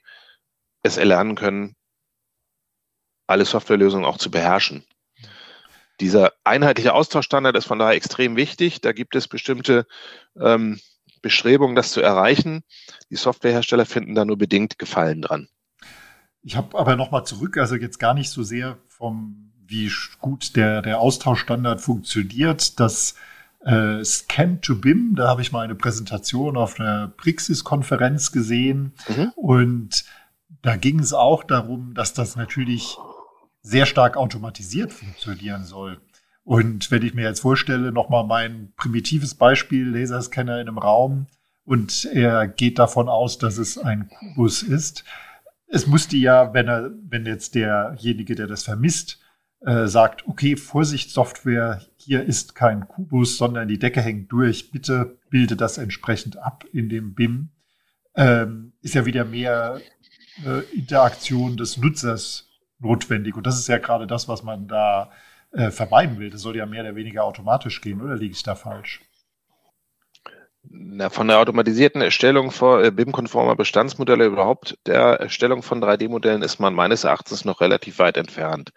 es 0.84 0.98
erlernen 0.98 1.36
können, 1.36 1.76
alle 3.28 3.46
Softwarelösungen 3.46 4.06
auch 4.06 4.18
zu 4.18 4.30
beherrschen. 4.30 4.86
Dieser 6.00 6.34
einheitliche 6.44 6.94
Austauschstandard 6.94 7.56
ist 7.56 7.66
von 7.66 7.80
daher 7.80 7.96
extrem 7.96 8.36
wichtig. 8.36 8.82
Da 8.82 8.92
gibt 8.92 9.16
es 9.16 9.28
bestimmte 9.28 9.88
ähm, 10.40 10.80
Bestrebungen, 11.26 11.76
das 11.76 11.92
zu 11.92 12.02
erreichen. 12.02 12.62
Die 13.10 13.16
Softwarehersteller 13.16 13.88
finden 13.88 14.14
da 14.14 14.26
nur 14.26 14.38
bedingt 14.38 14.78
Gefallen 14.78 15.24
dran. 15.24 15.48
Ich 16.44 16.56
habe 16.56 16.78
aber 16.78 16.96
nochmal 16.96 17.26
zurück, 17.26 17.58
also 17.58 17.74
jetzt 17.76 17.98
gar 17.98 18.14
nicht 18.14 18.30
so 18.30 18.44
sehr 18.44 18.78
vom, 18.88 19.52
wie 19.66 19.92
gut 20.20 20.56
der, 20.56 20.84
der 20.84 21.00
Austauschstandard 21.00 21.82
funktioniert. 21.82 22.80
Das 22.80 23.16
äh, 23.62 24.06
Scan 24.06 24.62
to 24.62 24.76
BIM, 24.76 25.16
da 25.16 25.28
habe 25.28 25.42
ich 25.42 25.52
mal 25.52 25.64
eine 25.64 25.74
Präsentation 25.74 26.58
auf 26.58 26.80
einer 26.80 27.08
Prixis-Konferenz 27.08 28.32
gesehen. 28.32 28.94
Mhm. 29.08 29.32
Und 29.36 30.06
da 30.62 30.76
ging 30.76 31.00
es 31.00 31.12
auch 31.12 31.44
darum, 31.44 31.96
dass 31.96 32.14
das 32.14 32.36
natürlich 32.36 32.98
sehr 33.64 33.88
stark 33.88 34.16
automatisiert 34.16 34.94
funktionieren 34.94 35.64
soll. 35.64 36.00
Und 36.46 36.92
wenn 36.92 37.02
ich 37.02 37.16
mir 37.16 37.24
jetzt 37.24 37.40
vorstelle, 37.40 37.92
nochmal 37.92 38.24
mein 38.24 38.72
primitives 38.78 39.34
Beispiel, 39.34 39.90
Laserscanner 39.90 40.62
in 40.62 40.68
einem 40.68 40.78
Raum 40.78 41.26
und 41.66 42.06
er 42.06 42.48
geht 42.48 42.78
davon 42.78 43.10
aus, 43.10 43.40
dass 43.40 43.58
es 43.58 43.80
ein 43.80 44.08
Kubus 44.08 44.62
ist. 44.62 45.04
Es 45.68 45.88
musste 45.88 46.16
ja, 46.16 46.54
wenn 46.54 46.68
er, 46.68 46.92
wenn 47.10 47.26
jetzt 47.26 47.56
derjenige, 47.56 48.36
der 48.36 48.46
das 48.46 48.62
vermisst, 48.62 49.20
äh, 49.62 49.88
sagt, 49.88 50.28
okay, 50.28 50.56
Vorsicht, 50.56 51.10
Software, 51.10 51.82
hier 51.98 52.24
ist 52.24 52.54
kein 52.54 52.88
Kubus, 52.88 53.38
sondern 53.38 53.68
die 53.68 53.80
Decke 53.80 54.02
hängt 54.02 54.32
durch, 54.32 54.70
bitte 54.70 55.18
bilde 55.32 55.56
das 55.56 55.80
entsprechend 55.80 56.38
ab 56.38 56.64
in 56.72 56.90
dem 56.90 57.16
BIM, 57.16 57.50
ähm, 58.16 58.74
ist 58.82 58.94
ja 58.94 59.08
wieder 59.08 59.26
mehr 59.26 59.82
äh, 60.46 60.60
Interaktion 60.76 61.58
des 61.58 61.78
Nutzers 61.78 62.52
notwendig. 62.78 63.36
Und 63.36 63.48
das 63.48 63.58
ist 63.58 63.68
ja 63.68 63.80
gerade 63.80 64.06
das, 64.06 64.28
was 64.28 64.44
man 64.44 64.68
da 64.68 65.06
äh, 65.06 65.08
vermeiden 65.52 66.20
will. 66.20 66.30
Das 66.30 66.42
soll 66.42 66.56
ja 66.58 66.66
mehr 66.66 66.84
oder 66.84 66.96
weniger 66.96 67.24
automatisch 67.24 67.82
gehen, 67.82 68.02
oder 68.02 68.16
liege 68.16 68.34
ich 68.34 68.44
da 68.44 68.56
falsch? 68.56 69.02
Na, 70.70 71.10
von 71.10 71.28
der 71.28 71.40
automatisierten 71.40 72.02
Erstellung 72.02 72.52
von 72.52 72.84
äh, 72.84 72.92
BIM-konformer 72.92 73.56
Bestandsmodelle 73.56 74.26
überhaupt 74.26 74.78
der 74.86 75.20
Erstellung 75.20 75.62
von 75.62 75.82
3D-Modellen 75.82 76.42
ist 76.42 76.60
man 76.60 76.74
meines 76.74 77.04
Erachtens 77.04 77.46
noch 77.46 77.62
relativ 77.62 78.00
weit 78.00 78.18
entfernt. 78.18 78.72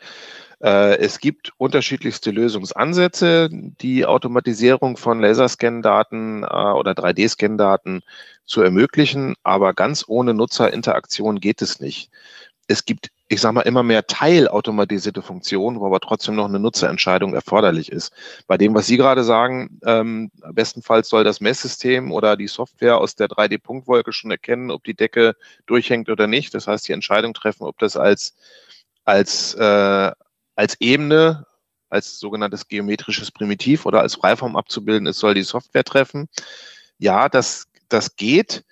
Äh, 0.61 0.97
es 0.99 1.21
gibt 1.21 1.53
unterschiedlichste 1.57 2.31
Lösungsansätze, 2.31 3.49
die 3.53 4.07
Automatisierung 4.07 4.97
von 4.97 5.21
Laserscan-Daten 5.21 6.43
äh, 6.43 6.47
oder 6.47 6.93
3D-Scan-Daten 6.93 8.03
zu 8.45 8.63
ermöglichen, 8.63 9.35
aber 9.43 9.75
ganz 9.75 10.05
ohne 10.07 10.35
Nutzerinteraktion 10.35 11.41
geht 11.41 11.63
es 11.63 11.81
nicht. 11.81 12.11
Es 12.67 12.85
gibt 12.85 13.11
ich 13.31 13.43
sage 13.43 13.55
mal, 13.55 13.63
immer 13.63 13.83
mehr 13.83 14.07
teilautomatisierte 14.07 15.21
Funktionen, 15.21 15.81
wo 15.81 15.87
aber 15.87 16.01
trotzdem 16.01 16.35
noch 16.35 16.47
eine 16.47 16.59
Nutzerentscheidung 16.59 17.35
erforderlich 17.35 17.93
ist. 17.93 18.13
Bei 18.47 18.57
dem, 18.57 18.75
was 18.75 18.87
Sie 18.87 18.97
gerade 18.97 19.23
sagen, 19.23 19.79
ähm, 19.85 20.31
bestenfalls 20.53 21.11
soll 21.11 21.25
das 21.25 21.41
Messsystem 21.41 22.11
oder 22.11 22.37
die 22.37 22.49
Software 22.49 22.97
aus 22.99 23.17
der 23.17 23.29
3D-Punktwolke 23.29 24.13
schon 24.15 24.31
erkennen, 24.31 24.71
ob 24.71 24.83
die 24.85 24.95
Decke 24.95 25.37
durchhängt 25.67 26.09
oder 26.09 26.27
nicht. 26.27 26.55
Das 26.55 26.67
heißt, 26.67 26.89
die 26.89 26.93
Entscheidung 26.93 27.35
treffen, 27.35 27.65
ob 27.65 27.79
das 27.79 27.97
als, 27.97 28.35
als, 29.05 29.55
äh, 29.55 30.13
als 30.57 30.81
Ebene, 30.81 31.47
als 31.91 32.19
sogenanntes 32.19 32.67
geometrisches 32.67 33.31
Primitiv 33.31 33.85
oder 33.85 34.01
als 34.01 34.15
Freiform 34.15 34.57
abzubilden 34.57 35.07
ist, 35.07 35.19
soll 35.19 35.35
die 35.35 35.43
Software 35.43 35.85
treffen. 35.85 36.29
Ja, 36.99 37.29
das, 37.29 37.67
das 37.91 38.17
geht 38.17 38.65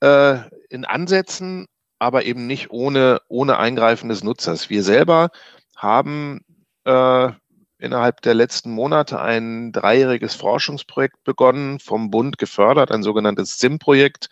äh, 0.00 0.38
in 0.68 0.84
Ansätzen, 0.84 1.66
aber 1.98 2.24
eben 2.24 2.46
nicht 2.46 2.70
ohne, 2.70 3.20
ohne 3.28 3.58
Eingreifen 3.58 4.08
des 4.08 4.22
Nutzers. 4.22 4.70
Wir 4.70 4.82
selber 4.82 5.30
haben 5.76 6.40
äh, 6.84 7.30
innerhalb 7.78 8.22
der 8.22 8.34
letzten 8.34 8.70
Monate 8.70 9.20
ein 9.20 9.72
dreijähriges 9.72 10.34
Forschungsprojekt 10.34 11.22
begonnen, 11.24 11.78
vom 11.80 12.10
Bund 12.10 12.38
gefördert, 12.38 12.90
ein 12.90 13.02
sogenanntes 13.02 13.58
SIM-Projekt, 13.58 14.28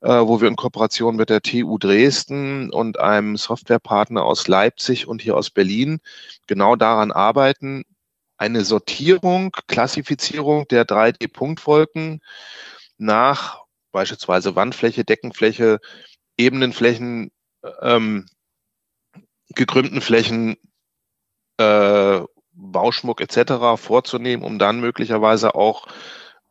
äh, 0.00 0.08
wo 0.08 0.40
wir 0.40 0.48
in 0.48 0.56
Kooperation 0.56 1.16
mit 1.16 1.30
der 1.30 1.42
TU 1.42 1.78
Dresden 1.78 2.70
und 2.70 2.98
einem 2.98 3.36
Softwarepartner 3.36 4.24
aus 4.24 4.48
Leipzig 4.48 5.06
und 5.06 5.22
hier 5.22 5.36
aus 5.36 5.50
Berlin 5.50 6.00
genau 6.46 6.76
daran 6.76 7.12
arbeiten, 7.12 7.84
eine 8.36 8.64
Sortierung, 8.64 9.52
Klassifizierung 9.68 10.66
der 10.68 10.84
3D-Punktwolken 10.84 12.20
nach 12.98 13.62
beispielsweise 13.92 14.56
Wandfläche, 14.56 15.04
Deckenfläche, 15.04 15.78
Ebenenflächen, 16.36 17.30
ähm, 17.80 18.26
gekrümmten 19.54 20.00
Flächen, 20.00 20.56
äh, 21.58 22.20
Bauschmuck 22.54 23.20
etc. 23.20 23.76
vorzunehmen, 23.76 24.44
um 24.44 24.58
dann 24.58 24.80
möglicherweise 24.80 25.54
auch 25.54 25.86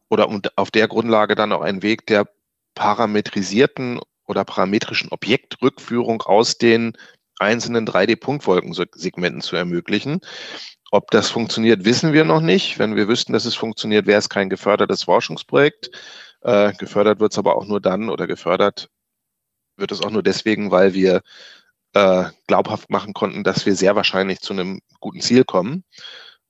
oder 0.09 0.27
um 0.27 0.41
auf 0.55 0.71
der 0.71 0.87
Grundlage 0.87 1.35
dann 1.35 1.53
auch 1.53 1.61
einen 1.61 1.83
Weg 1.83 2.05
der 2.07 2.27
parametrisierten 2.75 3.99
oder 4.25 4.43
parametrischen 4.43 5.09
Objektrückführung 5.11 6.21
aus 6.21 6.57
den 6.57 6.93
einzelnen 7.39 7.87
3D-Punktwolkensegmenten 7.87 9.41
zu 9.41 9.55
ermöglichen. 9.55 10.21
Ob 10.91 11.09
das 11.11 11.29
funktioniert, 11.29 11.85
wissen 11.85 12.13
wir 12.13 12.25
noch 12.25 12.41
nicht. 12.41 12.77
Wenn 12.77 12.95
wir 12.95 13.07
wüssten, 13.07 13.33
dass 13.33 13.45
es 13.45 13.55
funktioniert, 13.55 14.05
wäre 14.05 14.19
es 14.19 14.29
kein 14.29 14.49
gefördertes 14.49 15.03
Forschungsprojekt. 15.03 15.91
Äh, 16.41 16.73
gefördert 16.73 17.19
wird 17.19 17.31
es 17.31 17.37
aber 17.37 17.55
auch 17.55 17.65
nur 17.65 17.79
dann 17.79 18.09
oder 18.09 18.27
gefördert 18.27 18.89
wird 19.81 19.91
es 19.91 20.01
auch 20.01 20.11
nur 20.11 20.23
deswegen, 20.23 20.71
weil 20.71 20.93
wir 20.93 21.21
äh, 21.93 22.25
glaubhaft 22.47 22.89
machen 22.89 23.13
konnten, 23.13 23.43
dass 23.43 23.65
wir 23.65 23.75
sehr 23.75 23.95
wahrscheinlich 23.95 24.39
zu 24.39 24.53
einem 24.53 24.79
guten 24.99 25.21
Ziel 25.21 25.43
kommen. 25.43 25.83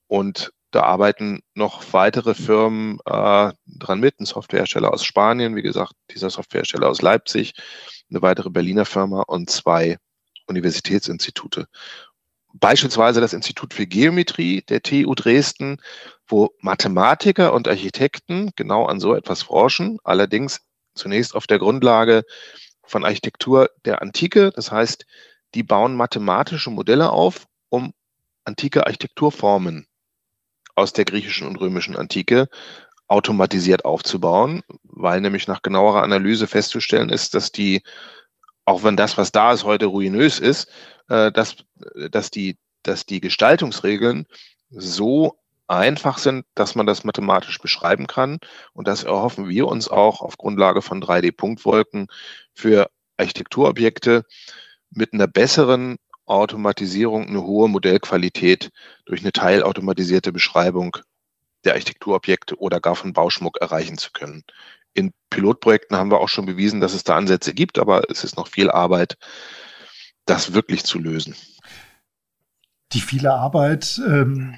Und 0.07 0.51
da 0.71 0.83
arbeiten 0.83 1.41
noch 1.53 1.93
weitere 1.93 2.33
Firmen 2.33 2.99
äh, 3.05 3.51
dran 3.65 3.99
mit, 3.99 4.19
ein 4.19 4.25
Softwarehersteller 4.25 4.93
aus 4.93 5.03
Spanien, 5.03 5.55
wie 5.55 5.61
gesagt, 5.61 5.93
dieser 6.13 6.29
Softwarehersteller 6.29 6.87
aus 6.87 7.01
Leipzig, 7.01 7.53
eine 8.09 8.21
weitere 8.21 8.49
Berliner 8.49 8.85
Firma 8.85 9.21
und 9.23 9.49
zwei 9.49 9.97
Universitätsinstitute. 10.47 11.67
Beispielsweise 12.53 13.21
das 13.21 13.33
Institut 13.33 13.73
für 13.73 13.87
Geometrie 13.87 14.61
der 14.61 14.81
TU 14.81 15.13
Dresden, 15.15 15.77
wo 16.27 16.49
Mathematiker 16.59 17.53
und 17.53 17.67
Architekten 17.67 18.51
genau 18.55 18.85
an 18.85 18.99
so 18.99 19.15
etwas 19.15 19.43
forschen, 19.43 19.99
allerdings 20.03 20.61
zunächst 20.93 21.35
auf 21.35 21.47
der 21.47 21.59
Grundlage 21.59 22.23
von 22.91 23.05
Architektur 23.05 23.71
der 23.85 24.01
Antike. 24.01 24.51
Das 24.51 24.71
heißt, 24.71 25.05
die 25.55 25.63
bauen 25.63 25.95
mathematische 25.95 26.69
Modelle 26.69 27.11
auf, 27.11 27.47
um 27.69 27.93
antike 28.45 28.85
Architekturformen 28.85 29.87
aus 30.75 30.93
der 30.93 31.05
griechischen 31.05 31.47
und 31.47 31.59
römischen 31.59 31.95
Antike 31.95 32.47
automatisiert 33.07 33.83
aufzubauen, 33.83 34.61
weil 34.83 35.19
nämlich 35.19 35.47
nach 35.47 35.61
genauerer 35.61 36.03
Analyse 36.03 36.47
festzustellen 36.47 37.09
ist, 37.09 37.33
dass 37.33 37.51
die, 37.51 37.83
auch 38.63 38.83
wenn 38.83 38.95
das, 38.95 39.17
was 39.17 39.31
da 39.31 39.51
ist, 39.51 39.65
heute 39.65 39.87
ruinös 39.87 40.39
ist, 40.39 40.69
äh, 41.09 41.31
dass, 41.31 41.57
dass, 42.09 42.31
die, 42.31 42.57
dass 42.83 43.05
die 43.05 43.19
Gestaltungsregeln 43.19 44.27
so 44.69 45.40
einfach 45.71 46.17
sind, 46.17 46.45
dass 46.53 46.75
man 46.75 46.85
das 46.85 47.03
mathematisch 47.03 47.59
beschreiben 47.59 48.07
kann. 48.07 48.39
Und 48.73 48.87
das 48.87 49.03
erhoffen 49.03 49.47
wir 49.47 49.67
uns 49.67 49.87
auch 49.87 50.21
auf 50.21 50.37
Grundlage 50.37 50.81
von 50.81 51.01
3D-Punktwolken 51.01 52.07
für 52.53 52.89
Architekturobjekte 53.17 54.25
mit 54.89 55.13
einer 55.13 55.27
besseren 55.27 55.97
Automatisierung, 56.25 57.27
eine 57.27 57.43
hohe 57.43 57.69
Modellqualität 57.69 58.71
durch 59.05 59.21
eine 59.21 59.31
teilautomatisierte 59.31 60.31
Beschreibung 60.31 60.97
der 61.63 61.73
Architekturobjekte 61.73 62.57
oder 62.57 62.79
gar 62.79 62.95
von 62.95 63.13
Bauschmuck 63.13 63.57
erreichen 63.61 63.97
zu 63.97 64.11
können. 64.11 64.43
in 64.93 65.13
Pilotprojekten 65.29 65.95
haben 65.95 66.11
wir 66.11 66.19
auch 66.19 66.27
schon 66.27 66.45
bewiesen, 66.45 66.81
dass 66.81 66.93
es 66.93 67.05
da 67.05 67.15
Ansätze 67.15 67.53
gibt, 67.53 67.79
aber 67.79 68.09
es 68.09 68.25
ist 68.25 68.35
noch 68.35 68.49
viel 68.49 68.69
Arbeit, 68.69 69.17
das 70.25 70.53
wirklich 70.53 70.83
zu 70.83 70.99
lösen. 70.99 71.33
Die 72.91 72.99
viele 72.99 73.33
Arbeit, 73.33 74.01
ähm, 74.05 74.57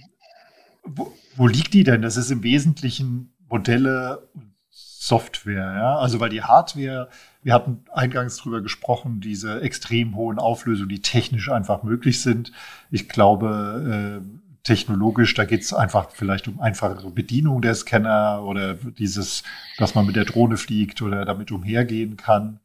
wo, 0.84 1.14
wo, 1.36 1.48
liegt 1.48 1.74
die 1.74 1.84
denn? 1.84 2.02
Das 2.02 2.18
ist 2.18 2.32
im 2.32 2.44
Wesentlichen 2.44 3.34
Modelle 3.50 4.28
und 4.34 4.54
Software, 4.70 5.74
ja. 5.76 5.98
Also 5.98 6.20
weil 6.20 6.30
die 6.30 6.44
Hardware, 6.44 7.10
wir 7.42 7.54
hatten 7.54 7.86
eingangs 7.92 8.38
drüber 8.38 8.62
gesprochen, 8.62 9.20
diese 9.20 9.62
extrem 9.62 10.16
hohen 10.16 10.40
Auflösungen, 10.40 10.90
die 10.90 11.02
technisch 11.02 11.50
einfach 11.50 11.84
möglich 11.84 12.22
sind. 12.22 12.52
Ich 12.90 13.10
glaube, 13.10 14.22
äh, 14.22 14.44
technologisch, 14.64 15.34
da 15.34 15.46
geht 15.46 15.62
es 15.62 15.74
einfach 15.74 16.12
vielleicht 16.12 16.48
um 16.48 16.62
einfachere 16.62 17.12
Bedienung 17.12 17.62
der 17.62 17.76
Scanner 17.76 18.44
oder 18.44 18.76
dieses, 18.76 19.44
dass 19.78 19.94
man 19.94 20.06
mit 20.06 20.16
der 20.16 20.26
Drohne 20.26 20.58
fliegt 20.58 21.02
oder 21.02 21.26
damit 21.26 21.52
umhergehen 21.52 22.16
kann. 22.16 22.60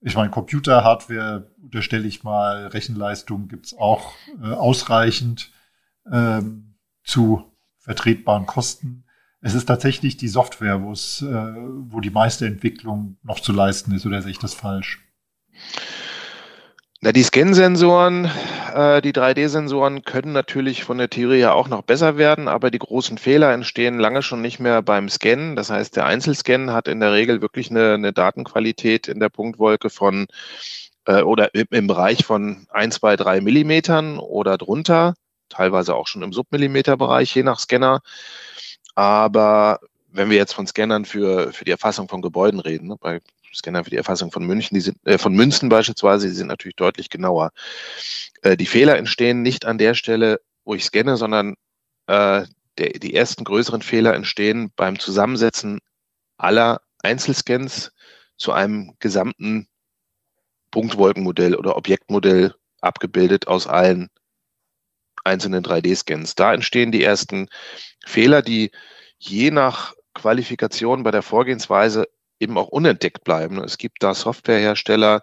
Ich 0.00 0.16
meine, 0.16 0.30
Computer-Hardware, 0.30 1.46
unterstelle 1.62 2.06
ich 2.06 2.24
mal, 2.24 2.66
Rechenleistung 2.66 3.48
gibt 3.48 3.66
es 3.66 3.78
auch 3.78 4.12
äh, 4.42 4.48
ausreichend 4.48 5.50
ähm, 6.12 6.73
zu 7.04 7.44
vertretbaren 7.78 8.46
Kosten. 8.46 9.04
Es 9.40 9.54
ist 9.54 9.66
tatsächlich 9.66 10.16
die 10.16 10.28
Software, 10.28 10.82
wo 10.82 10.92
es, 10.92 11.22
äh, 11.22 11.26
wo 11.26 12.00
die 12.00 12.10
meiste 12.10 12.46
Entwicklung 12.46 13.18
noch 13.22 13.40
zu 13.40 13.52
leisten 13.52 13.92
ist, 13.92 14.06
oder 14.06 14.22
sehe 14.22 14.30
ich 14.30 14.38
das 14.38 14.54
falsch? 14.54 15.00
Na, 17.02 17.12
die 17.12 17.22
Scan-Sensoren, 17.22 18.30
äh, 18.74 19.02
die 19.02 19.12
3D-Sensoren 19.12 20.04
können 20.04 20.32
natürlich 20.32 20.84
von 20.84 20.96
der 20.96 21.10
Theorie 21.10 21.40
her 21.40 21.54
auch 21.54 21.68
noch 21.68 21.82
besser 21.82 22.16
werden, 22.16 22.48
aber 22.48 22.70
die 22.70 22.78
großen 22.78 23.18
Fehler 23.18 23.52
entstehen 23.52 23.98
lange 23.98 24.22
schon 24.22 24.40
nicht 24.40 24.58
mehr 24.58 24.80
beim 24.80 25.10
Scannen. 25.10 25.54
Das 25.54 25.68
heißt, 25.68 25.96
der 25.96 26.06
Einzelscan 26.06 26.70
hat 26.70 26.88
in 26.88 27.00
der 27.00 27.12
Regel 27.12 27.42
wirklich 27.42 27.70
eine, 27.70 27.92
eine 27.92 28.14
Datenqualität 28.14 29.08
in 29.08 29.20
der 29.20 29.28
Punktwolke 29.28 29.90
von 29.90 30.26
äh, 31.04 31.20
oder 31.20 31.54
im, 31.54 31.66
im 31.70 31.86
Bereich 31.86 32.24
von 32.24 32.66
1, 32.70 32.94
2, 32.94 33.16
3 33.16 33.40
Millimetern 33.42 34.18
oder 34.18 34.56
drunter, 34.56 35.14
teilweise 35.54 35.94
auch 35.94 36.06
schon 36.06 36.22
im 36.22 36.32
Submillimeterbereich, 36.32 37.34
je 37.34 37.42
nach 37.42 37.58
Scanner. 37.58 38.00
Aber 38.94 39.80
wenn 40.10 40.30
wir 40.30 40.36
jetzt 40.36 40.54
von 40.54 40.66
Scannern 40.66 41.04
für, 41.04 41.52
für 41.52 41.64
die 41.64 41.70
Erfassung 41.70 42.08
von 42.08 42.22
Gebäuden 42.22 42.60
reden, 42.60 42.88
ne, 42.88 42.96
bei 43.00 43.20
Scanner 43.52 43.84
für 43.84 43.90
die 43.90 43.96
Erfassung 43.96 44.32
von 44.32 44.44
München, 44.44 44.74
die 44.74 44.80
sind, 44.80 44.98
äh, 45.06 45.18
von 45.18 45.34
Münzen 45.34 45.68
beispielsweise, 45.68 46.28
die 46.28 46.34
sind 46.34 46.48
natürlich 46.48 46.76
deutlich 46.76 47.08
genauer. 47.08 47.50
Äh, 48.42 48.56
die 48.56 48.66
Fehler 48.66 48.96
entstehen 48.96 49.42
nicht 49.42 49.64
an 49.64 49.78
der 49.78 49.94
Stelle, 49.94 50.40
wo 50.64 50.74
ich 50.74 50.84
scanne, 50.84 51.16
sondern 51.16 51.54
äh, 52.06 52.44
der, 52.78 52.90
die 52.90 53.14
ersten 53.14 53.44
größeren 53.44 53.82
Fehler 53.82 54.14
entstehen 54.14 54.72
beim 54.76 54.98
Zusammensetzen 54.98 55.80
aller 56.36 56.80
Einzelscans 57.02 57.92
zu 58.36 58.52
einem 58.52 58.94
gesamten 58.98 59.68
Punktwolkenmodell 60.70 61.54
oder 61.54 61.76
Objektmodell 61.76 62.54
abgebildet 62.80 63.46
aus 63.46 63.66
allen 63.66 64.10
einzelnen 65.24 65.64
3D-Scans. 65.64 66.34
Da 66.34 66.54
entstehen 66.54 66.92
die 66.92 67.02
ersten 67.02 67.48
Fehler, 68.04 68.42
die 68.42 68.70
je 69.18 69.50
nach 69.50 69.94
Qualifikation 70.14 71.02
bei 71.02 71.10
der 71.10 71.22
Vorgehensweise 71.22 72.06
eben 72.38 72.56
auch 72.58 72.68
unentdeckt 72.68 73.24
bleiben. 73.24 73.62
Es 73.62 73.78
gibt 73.78 74.02
da 74.02 74.14
Softwarehersteller, 74.14 75.22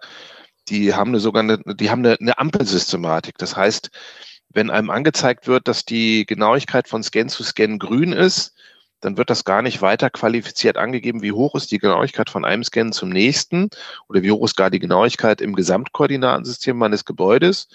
die 0.68 0.94
haben 0.94 1.10
eine 1.10 1.20
sogenannte, 1.20 1.74
die 1.74 1.90
haben 1.90 2.04
eine, 2.04 2.16
eine 2.20 2.38
Ampelsystematik. 2.38 3.38
Das 3.38 3.56
heißt, 3.56 3.90
wenn 4.50 4.70
einem 4.70 4.90
angezeigt 4.90 5.46
wird, 5.46 5.68
dass 5.68 5.84
die 5.84 6.26
Genauigkeit 6.26 6.88
von 6.88 7.02
Scan 7.02 7.28
zu 7.28 7.42
Scan 7.42 7.78
grün 7.78 8.12
ist, 8.12 8.54
dann 9.02 9.16
wird 9.18 9.30
das 9.30 9.44
gar 9.44 9.62
nicht 9.62 9.82
weiter 9.82 10.08
qualifiziert 10.10 10.78
angegeben, 10.78 11.22
wie 11.22 11.32
hoch 11.32 11.54
ist 11.54 11.70
die 11.72 11.78
Genauigkeit 11.78 12.30
von 12.30 12.44
einem 12.44 12.64
Scan 12.64 12.92
zum 12.92 13.10
nächsten 13.10 13.68
oder 14.08 14.22
wie 14.22 14.30
hoch 14.30 14.44
ist 14.44 14.56
gar 14.56 14.70
die 14.70 14.78
Genauigkeit 14.78 15.40
im 15.40 15.54
Gesamtkoordinatensystem 15.54 16.76
meines 16.76 17.04
Gebäudes, 17.04 17.68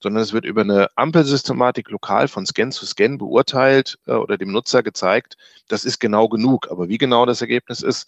sondern 0.00 0.22
es 0.22 0.32
wird 0.32 0.44
über 0.44 0.60
eine 0.60 0.88
Ampelsystematik 0.94 1.88
lokal 1.90 2.28
von 2.28 2.46
Scan 2.46 2.70
zu 2.70 2.86
Scan 2.86 3.16
beurteilt 3.16 3.98
äh, 4.06 4.12
oder 4.12 4.36
dem 4.36 4.52
Nutzer 4.52 4.82
gezeigt, 4.82 5.36
das 5.68 5.84
ist 5.84 5.98
genau 5.98 6.28
genug. 6.28 6.70
Aber 6.70 6.88
wie 6.88 6.98
genau 6.98 7.24
das 7.24 7.40
Ergebnis 7.40 7.80
ist, 7.80 8.06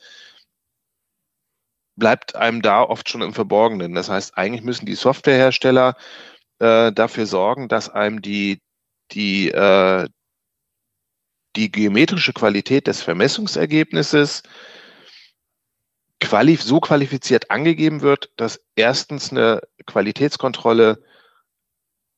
bleibt 1.97 2.37
einem 2.37 2.61
da 2.61 2.83
oft 2.83 3.09
schon 3.09 3.23
im 3.23 3.33
Verborgenen. 3.33 3.95
Das 3.95 4.11
heißt, 4.11 4.37
eigentlich 4.37 4.63
müssen 4.63 4.85
die 4.85 4.95
Softwarehersteller 4.95 5.97
äh, 6.59 6.93
dafür 6.93 7.25
sorgen, 7.25 7.69
dass 7.69 7.89
einem 7.89 8.21
die, 8.21 8.61
die, 9.13 9.49
äh, 9.51 10.09
die 11.57 11.73
geometrische 11.73 12.33
Qualität 12.33 12.87
des 12.87 13.03
Vermessungsergebnisses 13.03 14.43
qualif 16.21 16.63
so 16.63 16.81
qualifiziert 16.81 17.51
angegeben 17.51 18.01
wird, 18.01 18.31
dass 18.37 18.61
erstens 18.75 19.31
eine 19.31 19.61
Qualitätskontrolle 19.87 21.03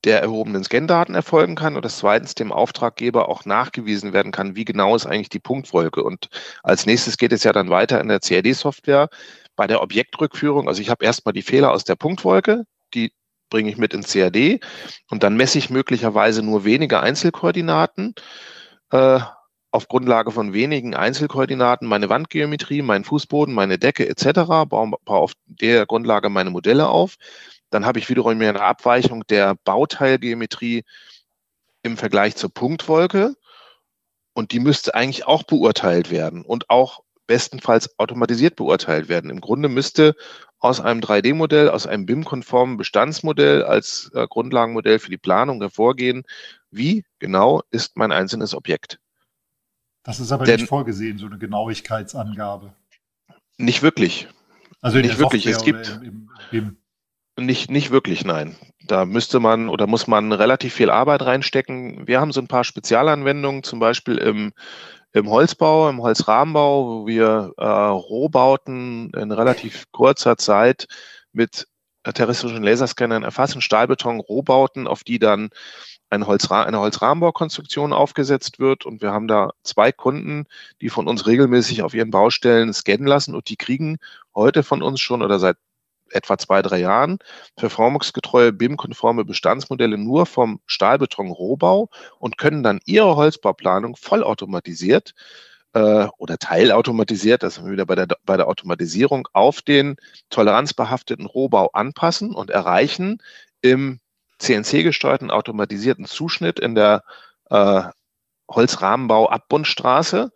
der 0.05 0.23
erhobenen 0.23 0.63
Scan-Daten 0.63 1.15
erfolgen 1.15 1.57
kann 1.57 1.75
und 1.75 1.85
dass 1.85 1.99
zweitens 1.99 2.35
dem 2.35 2.53
Auftraggeber 2.53 3.29
auch 3.29 3.45
nachgewiesen 3.45 4.13
werden 4.13 4.31
kann, 4.31 4.55
wie 4.55 4.65
genau 4.65 4.95
ist 4.95 5.07
eigentlich 5.07 5.29
die 5.29 5.41
Punktwolke. 5.41 6.05
Und 6.05 6.29
als 6.63 6.87
nächstes 6.87 7.17
geht 7.17 7.33
es 7.33 7.43
ja 7.43 7.53
dann 7.53 7.71
weiter 7.71 8.01
in 8.01 8.09
der 8.09 8.21
CAD-Software 8.21 9.09
bei 9.57 9.67
der 9.67 9.83
Objektrückführung, 9.83 10.69
also 10.69 10.81
ich 10.81 10.89
habe 10.89 11.05
erstmal 11.05 11.33
die 11.33 11.43
Fehler 11.43 11.73
aus 11.73 11.83
der 11.83 11.97
Punktwolke, 11.97 12.65
die 12.95 13.13
bringe 13.51 13.71
ich 13.71 13.77
mit 13.77 13.93
ins 13.93 14.13
CAD 14.13 14.61
und 15.11 15.23
dann 15.25 15.37
messe 15.37 15.59
ich 15.59 15.69
möglicherweise 15.69 16.43
nur 16.43 16.65
wenige 16.65 17.01
Einzelkoordinaten. 17.01 18.15
Äh, 18.91 19.21
auf 19.71 19.89
Grundlage 19.89 20.31
von 20.31 20.55
wenigen 20.55 20.95
Einzelkoordinaten 20.95 21.87
meine 21.87 22.09
Wandgeometrie, 22.09 22.81
meinen 22.81 23.05
Fußboden, 23.05 23.55
meine 23.55 23.79
Decke 23.79 24.09
etc., 24.09 24.41
baue, 24.67 24.93
baue 25.05 25.19
auf 25.19 25.33
der 25.47 25.85
Grundlage 25.85 26.31
meine 26.31 26.51
Modelle 26.51 26.89
auf. 26.89 27.17
Dann 27.71 27.85
habe 27.85 27.99
ich 27.99 28.09
wiederum 28.09 28.41
eine 28.41 28.61
Abweichung 28.63 29.27
der 29.27 29.57
Bauteilgeometrie 29.65 30.85
im 31.83 31.97
Vergleich 31.99 32.37
zur 32.37 32.53
Punktwolke. 32.53 33.35
Und 34.33 34.53
die 34.53 34.61
müsste 34.61 34.95
eigentlich 34.95 35.27
auch 35.27 35.43
beurteilt 35.43 36.11
werden 36.11 36.45
und 36.45 36.71
auch 36.71 37.03
bestenfalls 37.27 37.99
automatisiert 37.99 38.57
beurteilt 38.57 39.09
werden. 39.09 39.31
Im 39.31 39.41
Grunde 39.41 39.69
müsste 39.69 40.15
aus 40.61 40.81
einem 40.81 41.01
3D-Modell, 41.01 41.69
aus 41.69 41.87
einem 41.87 42.07
BIM-konformen 42.07 42.77
Bestandsmodell 42.77 43.63
als 43.63 44.11
äh, 44.15 44.27
Grundlagenmodell 44.27 44.99
für 44.99 45.11
die 45.11 45.19
Planung 45.19 45.61
hervorgehen, 45.61 46.25
wie 46.71 47.05
genau 47.19 47.63
ist 47.71 47.97
mein 47.97 48.13
einzelnes 48.13 48.55
Objekt. 48.55 48.99
Das 50.03 50.21
ist 50.21 50.33
aber 50.33 50.45
Denn, 50.45 50.61
nicht 50.61 50.69
vorgesehen, 50.69 51.19
so 51.19 51.27
eine 51.27 51.39
Genauigkeitsangabe. 51.39 52.73
Nicht 53.59 53.83
wirklich. 53.83 54.29
Also 54.81 54.99
nicht 54.99 55.19
wirklich. 55.19 55.47
es 55.47 55.65
gibt 55.65 56.01
im, 56.03 56.31
im 56.53 56.77
nicht, 57.39 57.71
nicht 57.71 57.91
wirklich, 57.91 58.25
nein. 58.25 58.57
Da 58.85 59.05
müsste 59.05 59.39
man 59.39 59.69
oder 59.69 59.87
muss 59.87 60.07
man 60.07 60.33
relativ 60.33 60.75
viel 60.75 60.91
Arbeit 60.91 61.23
reinstecken. 61.23 62.07
Wir 62.09 62.21
haben 62.21 62.33
so 62.33 62.41
ein 62.41 62.49
paar 62.49 62.65
Spezialanwendungen, 62.65 63.63
zum 63.63 63.79
Beispiel 63.79 64.19
im 64.19 64.53
im 65.13 65.31
Holzbau, 65.31 65.89
im 65.89 66.03
Holzrahmenbau, 66.03 66.87
wo 66.87 67.07
wir 67.07 67.53
äh, 67.57 67.65
Rohbauten 67.65 69.11
in 69.17 69.33
relativ 69.33 69.91
kurzer 69.91 70.37
Zeit 70.37 70.87
mit 71.33 71.67
terrestrischen 72.05 72.63
Laserscannern 72.63 73.23
erfassen, 73.23 73.61
Stahlbeton, 73.61 74.21
Rohbauten, 74.21 74.87
auf 74.87 75.05
die 75.05 75.19
dann 75.19 75.51
ein 76.11 76.27
Holzra 76.27 76.63
eine 76.65 76.81
Holzrahmenbaukonstruktion 76.81 77.93
aufgesetzt 77.93 78.59
wird. 78.59 78.87
Und 78.87 79.03
wir 79.03 79.13
haben 79.13 79.29
da 79.29 79.51
zwei 79.63 79.93
Kunden, 79.93 80.47
die 80.81 80.89
von 80.89 81.09
uns 81.09 81.27
regelmäßig 81.27 81.83
auf 81.83 81.95
ihren 81.95 82.11
Baustellen 82.11 82.73
scannen 82.73 83.07
lassen 83.07 83.35
und 83.35 83.49
die 83.49 83.57
kriegen 83.57 83.99
heute 84.35 84.63
von 84.63 84.83
uns 84.83 85.01
schon 85.01 85.23
oder 85.23 85.39
seit 85.39 85.57
etwa 86.11 86.39
zwei, 86.39 86.63
drei 86.63 86.79
Jahren 86.79 87.19
performancegetreue 87.57 88.53
BIM-konforme 88.53 89.25
Bestandsmodelle 89.25 89.99
nur 89.99 90.27
vom 90.27 90.61
Stahlbeton-Rohbau 90.67 91.91
und 92.19 92.39
können 92.39 92.63
dann 92.63 92.81
ihre 92.87 93.17
Holzbauplanung 93.17 93.97
vollautomatisiert 93.97 95.15
äh, 95.75 96.07
oder 96.19 96.39
teilautomatisiert, 96.39 97.43
das 97.43 97.57
sind 97.57 97.67
wir 97.67 97.73
wieder 97.73 97.87
bei 97.87 97.95
der, 97.95 98.09
bei 98.25 98.37
der 98.37 98.49
Automatisierung, 98.49 99.29
auf 99.33 99.63
den 99.63 99.97
toleranzbehafteten 100.31 101.27
Rohbau 101.27 101.69
anpassen 101.73 102.35
und 102.35 102.51
erreichen 102.51 103.23
im 103.61 104.01
CNC-gesteuerten 104.39 105.31
automatisierten 105.31 106.07
Zuschnitt 106.07 106.59
in 106.61 106.75
der 106.75 107.03
äh, 107.51 107.83
Holzrahmenbau-Abbundstraße. 108.51 110.33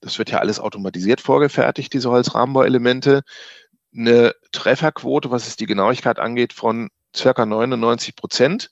Das 0.00 0.18
wird 0.18 0.30
ja 0.30 0.38
alles 0.38 0.60
automatisiert 0.60 1.20
vorgefertigt, 1.20 1.92
diese 1.92 2.10
Holzrahmenbauelemente 2.10 3.22
eine 3.96 4.34
Trefferquote, 4.52 5.30
was 5.30 5.48
es 5.48 5.56
die 5.56 5.66
Genauigkeit 5.66 6.18
angeht, 6.18 6.52
von 6.52 6.90
circa 7.16 7.46
99 7.46 8.16
Prozent. 8.16 8.70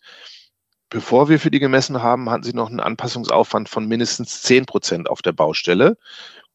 Bevor 0.89 1.29
wir 1.29 1.41
für 1.41 1.51
die 1.51 1.59
gemessen 1.59 2.03
haben, 2.03 2.31
hatten 2.31 2.45
sie 2.45 2.53
noch 2.53 2.69
einen 2.69 2.81
Anpassungsaufwand 2.81 3.69
von 3.69 3.89
mindestens 3.89 4.43
10 4.43 4.67
Prozent 4.67 5.11
auf 5.11 5.21
der 5.21 5.33
Baustelle, 5.33 5.97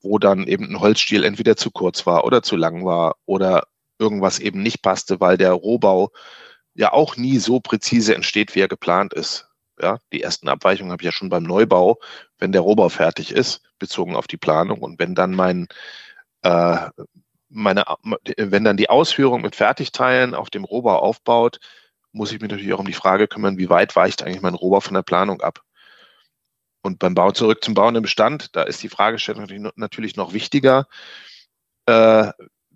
wo 0.02 0.20
dann 0.20 0.48
eben 0.48 0.70
ein 0.70 0.80
Holzstiel 0.80 1.26
entweder 1.26 1.58
zu 1.58 1.70
kurz 1.70 2.06
war 2.06 2.24
oder 2.24 2.42
zu 2.42 2.56
lang 2.56 2.86
war 2.86 3.16
oder 3.26 3.64
irgendwas 4.00 4.40
eben 4.40 4.62
nicht 4.64 4.82
passte, 4.82 5.20
weil 5.20 5.38
der 5.38 5.52
Rohbau 5.52 6.12
ja 6.74 6.94
auch 6.94 7.18
nie 7.18 7.38
so 7.40 7.60
präzise 7.60 8.16
entsteht, 8.16 8.56
wie 8.56 8.62
er 8.62 8.68
geplant 8.68 9.14
ist. 9.14 9.48
Ja, 9.82 9.98
die 10.14 10.22
ersten 10.22 10.48
Abweichungen 10.48 10.92
habe 10.92 11.02
ich 11.02 11.06
ja 11.06 11.12
schon 11.12 11.30
beim 11.30 11.44
Neubau, 11.44 12.00
wenn 12.38 12.52
der 12.52 12.62
Rohbau 12.62 12.90
fertig 12.90 13.32
ist, 13.32 13.62
bezogen 13.80 14.16
auf 14.16 14.28
die 14.28 14.38
Planung. 14.38 14.80
Und 14.80 15.00
wenn 15.00 15.16
dann 15.16 15.34
mein 15.34 15.68
äh, 16.44 16.90
meine, 17.52 17.84
wenn 18.38 18.64
dann 18.64 18.78
die 18.78 18.90
Ausführung 18.90 19.42
mit 19.42 19.56
Fertigteilen 19.56 20.34
auf 20.34 20.50
dem 20.50 20.64
Rohbau 20.64 21.00
aufbaut, 21.00 21.60
muss 22.12 22.32
ich 22.32 22.42
mich 22.42 22.50
natürlich 22.50 22.74
auch 22.74 22.80
um 22.80 22.86
die 22.86 22.94
Frage 22.94 23.28
kümmern, 23.28 23.58
wie 23.58 23.70
weit 23.70 23.96
weicht 23.96 24.24
eigentlich 24.24 24.42
mein 24.42 24.56
Rohbau 24.56 24.80
von 24.80 24.94
der 24.94 25.04
Planung 25.04 25.42
ab? 25.42 25.62
Und 26.82 27.00
beim 27.00 27.14
Bau 27.14 27.32
zurück 27.32 27.64
zum 27.64 27.74
Bauen 27.74 27.96
im 27.96 28.02
Bestand, 28.02 28.56
da 28.56 28.64
ist 28.64 28.82
die 28.82 28.90
Fragestellung 28.90 29.72
natürlich 29.76 30.16
noch 30.16 30.34
wichtiger. 30.34 30.88
Äh, 31.86 32.32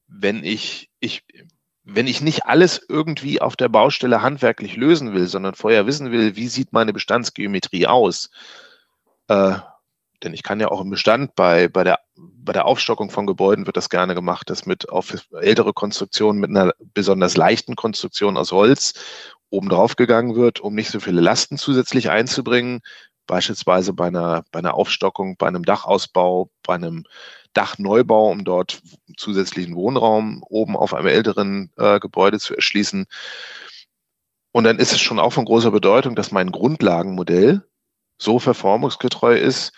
wenn 0.08 0.44
ich, 0.44 0.92
ich, 1.00 1.24
wenn 1.86 2.08
ich 2.08 2.20
nicht 2.20 2.46
alles 2.48 2.84
irgendwie 2.90 3.42
auf 3.42 3.56
der 3.56 3.70
Baustelle 3.70 4.22
handwerklich 4.22 4.76
lösen 4.76 5.14
will, 5.14 5.28
sondern 5.28 5.54
vorher 5.54 5.86
wissen 5.86 6.12
will, 6.12 6.36
wie 6.36 6.48
sieht 6.48 6.74
meine 6.74 6.94
Bestandsgeometrie 6.94 7.86
aus, 7.88 8.32
äh, 9.28 9.54
denn 10.24 10.34
ich 10.34 10.42
kann 10.42 10.60
ja 10.60 10.70
auch 10.70 10.82
im 10.82 10.90
Bestand 10.90 11.36
bei, 11.36 11.68
bei, 11.68 11.84
der, 11.84 12.00
bei 12.16 12.52
der 12.54 12.66
Aufstockung 12.66 13.12
von 13.12 13.28
Gebäuden 13.28 13.68
wird 13.68 13.78
das 13.78 13.90
gerne 13.90 14.16
gemacht, 14.16 14.50
dass 14.50 14.66
mit 14.66 14.90
auf 14.90 15.14
ältere 15.40 15.74
Konstruktionen 15.74 16.40
mit 16.42 16.50
einer 16.50 16.74
besonders 16.94 17.38
leichten 17.38 17.76
Konstruktion 17.76 18.36
aus 18.36 18.52
Holz 18.52 18.94
oben 19.52 19.70
drauf 19.70 19.96
gegangen 19.96 20.36
wird, 20.36 20.60
um 20.60 20.74
nicht 20.74 20.90
so 20.90 21.00
viele 21.00 21.22
Lasten 21.22 21.58
zusätzlich 21.58 22.10
einzubringen. 22.10 22.82
Beispielsweise 23.28 23.94
bei 23.94 24.08
einer, 24.08 24.44
bei 24.52 24.60
einer 24.60 24.74
Aufstockung, 24.74 25.38
bei 25.38 25.48
einem 25.48 25.64
Dachausbau, 25.64 26.50
bei 26.64 26.76
einem 26.76 27.06
Dachneubau, 27.56 28.30
um 28.30 28.44
dort 28.44 28.82
zusätzlichen 29.18 29.76
Wohnraum 29.76 30.44
oben 30.48 30.78
auf 30.78 30.94
einem 30.94 31.08
älteren 31.08 31.72
äh, 31.78 32.00
Gebäude 32.00 32.40
zu 32.40 32.56
erschließen. 32.56 33.08
Und 34.52 34.64
dann 34.64 34.78
ist 34.78 34.94
es 34.94 35.02
schon 35.02 35.20
auch 35.20 35.34
von 35.34 35.46
großer 35.46 35.72
Bedeutung, 35.72 36.16
dass 36.16 36.32
mein 36.32 36.52
Grundlagenmodell 36.52 37.64
so 38.18 38.40
verformungsgetreu 38.40 39.36
ist, 39.36 39.74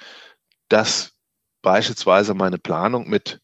dass 0.69 1.13
beispielsweise 1.61 2.33
meine 2.33 2.57
Planung 2.57 3.09
mit 3.09 3.39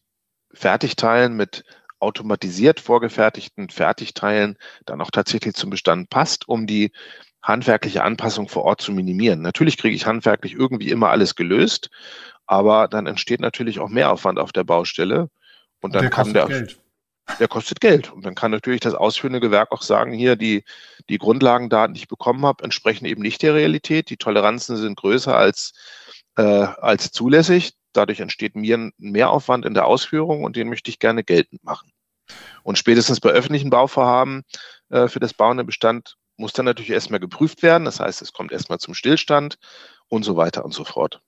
Fertigteilen, 0.52 1.36
mit 1.36 1.64
automatisiert 1.98 2.80
vorgefertigten 2.80 3.70
Fertigteilen 3.70 4.56
dann 4.84 5.00
auch 5.00 5.10
tatsächlich 5.10 5.54
zum 5.54 5.70
Bestand 5.70 6.10
passt, 6.10 6.48
um 6.48 6.66
die 6.66 6.92
handwerkliche 7.42 8.02
Anpassung 8.02 8.48
vor 8.48 8.64
Ort 8.64 8.80
zu 8.80 8.92
minimieren. 8.92 9.42
Natürlich 9.42 9.76
kriege 9.76 9.94
ich 9.94 10.06
handwerklich 10.06 10.54
irgendwie 10.54 10.90
immer 10.90 11.10
alles 11.10 11.34
gelöst, 11.34 11.90
aber 12.46 12.88
dann 12.88 13.06
entsteht 13.06 13.40
natürlich 13.40 13.78
auch 13.80 13.88
Mehraufwand 13.88 14.38
auf 14.38 14.52
der 14.52 14.64
Baustelle 14.64 15.28
und 15.80 15.94
dann 15.94 16.02
der 16.02 16.10
kann 16.10 16.32
der 16.32 16.46
Geld. 16.46 16.80
Der 17.38 17.48
kostet 17.48 17.80
Geld. 17.80 18.12
Und 18.12 18.26
dann 18.26 18.34
kann 18.34 18.50
natürlich 18.50 18.80
das 18.80 18.92
ausführende 18.92 19.40
Gewerk 19.40 19.72
auch 19.72 19.80
sagen, 19.80 20.12
hier, 20.12 20.36
die, 20.36 20.62
die 21.08 21.16
Grundlagendaten, 21.16 21.94
die 21.94 22.00
ich 22.00 22.08
bekommen 22.08 22.44
habe, 22.44 22.62
entsprechen 22.62 23.06
eben 23.06 23.22
nicht 23.22 23.40
der 23.40 23.54
Realität. 23.54 24.10
Die 24.10 24.18
Toleranzen 24.18 24.76
sind 24.76 24.98
größer 24.98 25.34
als 25.34 25.72
äh, 26.36 26.42
als 26.42 27.12
zulässig. 27.12 27.74
Dadurch 27.92 28.20
entsteht 28.20 28.56
mir 28.56 28.76
ein 28.76 28.92
Mehraufwand 28.98 29.64
in 29.64 29.74
der 29.74 29.86
Ausführung 29.86 30.44
und 30.44 30.56
den 30.56 30.68
möchte 30.68 30.90
ich 30.90 30.98
gerne 30.98 31.22
geltend 31.22 31.62
machen. 31.64 31.92
Und 32.62 32.78
spätestens 32.78 33.20
bei 33.20 33.30
öffentlichen 33.30 33.70
Bauvorhaben 33.70 34.42
äh, 34.88 35.08
für 35.08 35.20
das 35.20 35.34
bauende 35.34 35.64
Bestand 35.64 36.16
muss 36.36 36.52
dann 36.52 36.64
natürlich 36.64 36.90
erstmal 36.90 37.20
geprüft 37.20 37.62
werden. 37.62 37.84
Das 37.84 38.00
heißt, 38.00 38.22
es 38.22 38.32
kommt 38.32 38.50
erstmal 38.50 38.78
zum 38.78 38.94
Stillstand 38.94 39.58
und 40.08 40.24
so 40.24 40.36
weiter 40.36 40.64
und 40.64 40.74
so 40.74 40.84
fort. 40.84 41.20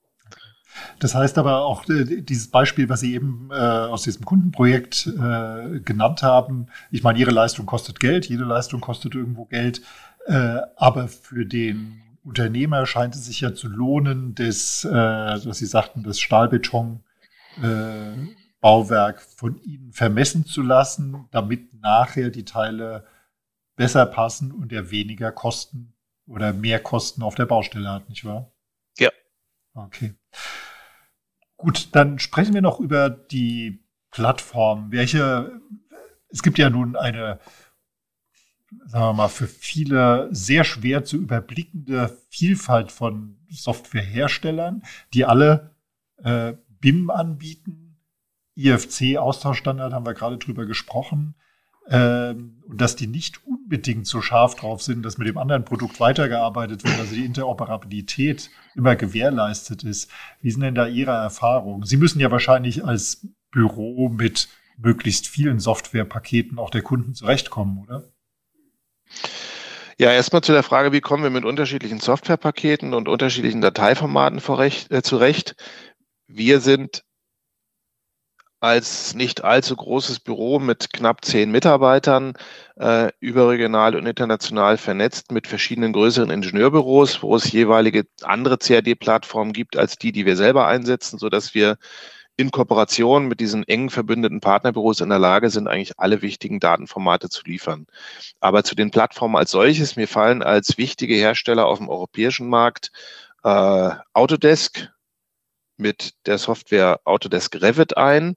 Das 0.98 1.14
heißt 1.14 1.38
aber 1.38 1.64
auch 1.64 1.88
äh, 1.88 2.22
dieses 2.22 2.48
Beispiel, 2.48 2.88
was 2.88 3.00
Sie 3.00 3.14
eben 3.14 3.50
äh, 3.50 3.54
aus 3.54 4.02
diesem 4.02 4.24
Kundenprojekt 4.24 5.06
äh, 5.06 5.80
genannt 5.80 6.22
haben, 6.22 6.68
ich 6.90 7.02
meine, 7.02 7.18
Ihre 7.18 7.30
Leistung 7.30 7.66
kostet 7.66 8.00
Geld, 8.00 8.26
jede 8.26 8.44
Leistung 8.44 8.80
kostet 8.80 9.14
irgendwo 9.14 9.44
Geld, 9.44 9.82
äh, 10.26 10.60
aber 10.76 11.08
für 11.08 11.46
den 11.46 12.02
Unternehmer 12.24 12.86
scheint 12.86 13.14
es 13.14 13.26
sich 13.26 13.40
ja 13.40 13.54
zu 13.54 13.68
lohnen, 13.68 14.34
das, 14.34 14.84
äh, 14.84 14.90
was 14.90 15.58
Sie 15.58 15.66
sagten, 15.66 16.02
das 16.02 16.18
Stahlbeton-Bauwerk 16.18 19.18
äh, 19.18 19.36
von 19.36 19.62
Ihnen 19.62 19.92
vermessen 19.92 20.44
zu 20.44 20.62
lassen, 20.62 21.26
damit 21.30 21.72
nachher 21.80 22.30
die 22.30 22.44
Teile 22.44 23.04
besser 23.76 24.06
passen 24.06 24.50
und 24.50 24.72
er 24.72 24.90
weniger 24.90 25.30
Kosten 25.30 25.94
oder 26.26 26.52
mehr 26.52 26.80
Kosten 26.80 27.22
auf 27.22 27.36
der 27.36 27.46
Baustelle 27.46 27.90
hat, 27.90 28.08
nicht 28.08 28.24
wahr? 28.24 28.50
Ja. 28.98 29.10
Okay. 29.74 30.14
Gut, 31.56 31.88
dann 31.92 32.18
sprechen 32.18 32.54
wir 32.54 32.62
noch 32.62 32.80
über 32.80 33.08
die 33.10 33.82
Plattform. 34.10 34.92
Welche, 34.92 35.60
es 36.28 36.42
gibt 36.42 36.58
ja 36.58 36.70
nun 36.70 36.96
eine 36.96 37.38
sagen 38.86 39.04
wir 39.04 39.12
mal, 39.12 39.28
für 39.28 39.46
viele 39.46 40.28
sehr 40.32 40.64
schwer 40.64 41.04
zu 41.04 41.16
überblickende 41.16 42.16
Vielfalt 42.28 42.92
von 42.92 43.38
Softwareherstellern, 43.48 44.82
die 45.14 45.24
alle 45.24 45.74
äh, 46.22 46.54
BIM 46.80 47.10
anbieten. 47.10 47.98
IFC-Austauschstandard 48.56 49.92
haben 49.92 50.06
wir 50.06 50.14
gerade 50.14 50.38
drüber 50.38 50.66
gesprochen. 50.66 51.34
Ähm, 51.88 52.62
und 52.66 52.80
dass 52.80 52.96
die 52.96 53.06
nicht 53.06 53.46
unbedingt 53.46 54.06
so 54.06 54.20
scharf 54.20 54.56
drauf 54.56 54.82
sind, 54.82 55.04
dass 55.04 55.18
mit 55.18 55.28
dem 55.28 55.38
anderen 55.38 55.64
Produkt 55.64 56.00
weitergearbeitet 56.00 56.82
wird, 56.84 56.98
also 56.98 57.14
die 57.14 57.24
Interoperabilität 57.24 58.50
immer 58.74 58.96
gewährleistet 58.96 59.84
ist. 59.84 60.10
Wie 60.40 60.50
sind 60.50 60.62
denn 60.62 60.74
da 60.74 60.86
Ihre 60.86 61.12
Erfahrungen? 61.12 61.84
Sie 61.84 61.96
müssen 61.96 62.18
ja 62.18 62.30
wahrscheinlich 62.30 62.84
als 62.84 63.28
Büro 63.52 64.08
mit 64.08 64.48
möglichst 64.76 65.28
vielen 65.28 65.60
Softwarepaketen 65.60 66.58
auch 66.58 66.70
der 66.70 66.82
Kunden 66.82 67.14
zurechtkommen, 67.14 67.78
oder? 67.78 68.04
Ja, 69.98 70.12
erstmal 70.12 70.42
zu 70.42 70.52
der 70.52 70.62
Frage, 70.62 70.92
wie 70.92 71.00
kommen 71.00 71.22
wir 71.22 71.30
mit 71.30 71.44
unterschiedlichen 71.44 72.00
Softwarepaketen 72.00 72.92
und 72.92 73.08
unterschiedlichen 73.08 73.62
Dateiformaten 73.62 74.40
vorrecht, 74.40 74.90
äh, 74.90 75.02
zurecht. 75.02 75.56
Wir 76.26 76.60
sind 76.60 77.04
als 78.66 79.14
nicht 79.14 79.44
allzu 79.44 79.76
großes 79.76 80.18
Büro 80.18 80.58
mit 80.58 80.92
knapp 80.92 81.24
zehn 81.24 81.52
Mitarbeitern 81.52 82.34
äh, 82.74 83.12
überregional 83.20 83.94
und 83.94 84.06
international 84.06 84.76
vernetzt 84.76 85.30
mit 85.30 85.46
verschiedenen 85.46 85.92
größeren 85.92 86.30
Ingenieurbüros, 86.30 87.22
wo 87.22 87.36
es 87.36 87.52
jeweilige 87.52 88.06
andere 88.22 88.58
CAD-Plattformen 88.58 89.52
gibt 89.52 89.76
als 89.76 89.98
die, 89.98 90.10
die 90.10 90.26
wir 90.26 90.36
selber 90.36 90.66
einsetzen, 90.66 91.18
so 91.18 91.28
dass 91.28 91.54
wir 91.54 91.78
in 92.36 92.50
Kooperation 92.50 93.28
mit 93.28 93.38
diesen 93.38 93.62
eng 93.68 93.88
verbündeten 93.88 94.40
Partnerbüros 94.40 95.00
in 95.00 95.10
der 95.10 95.20
Lage 95.20 95.48
sind, 95.50 95.68
eigentlich 95.68 95.98
alle 95.98 96.20
wichtigen 96.20 96.58
Datenformate 96.58 97.30
zu 97.30 97.42
liefern. 97.44 97.86
Aber 98.40 98.64
zu 98.64 98.74
den 98.74 98.90
Plattformen 98.90 99.36
als 99.36 99.52
solches, 99.52 99.94
mir 99.94 100.08
fallen 100.08 100.42
als 100.42 100.76
wichtige 100.76 101.14
Hersteller 101.14 101.66
auf 101.66 101.78
dem 101.78 101.88
europäischen 101.88 102.48
Markt 102.48 102.90
äh, 103.44 103.90
Autodesk 104.12 104.90
mit 105.76 106.14
der 106.26 106.38
Software 106.38 107.00
Autodesk 107.04 107.60
Revit 107.60 107.96
ein, 107.96 108.36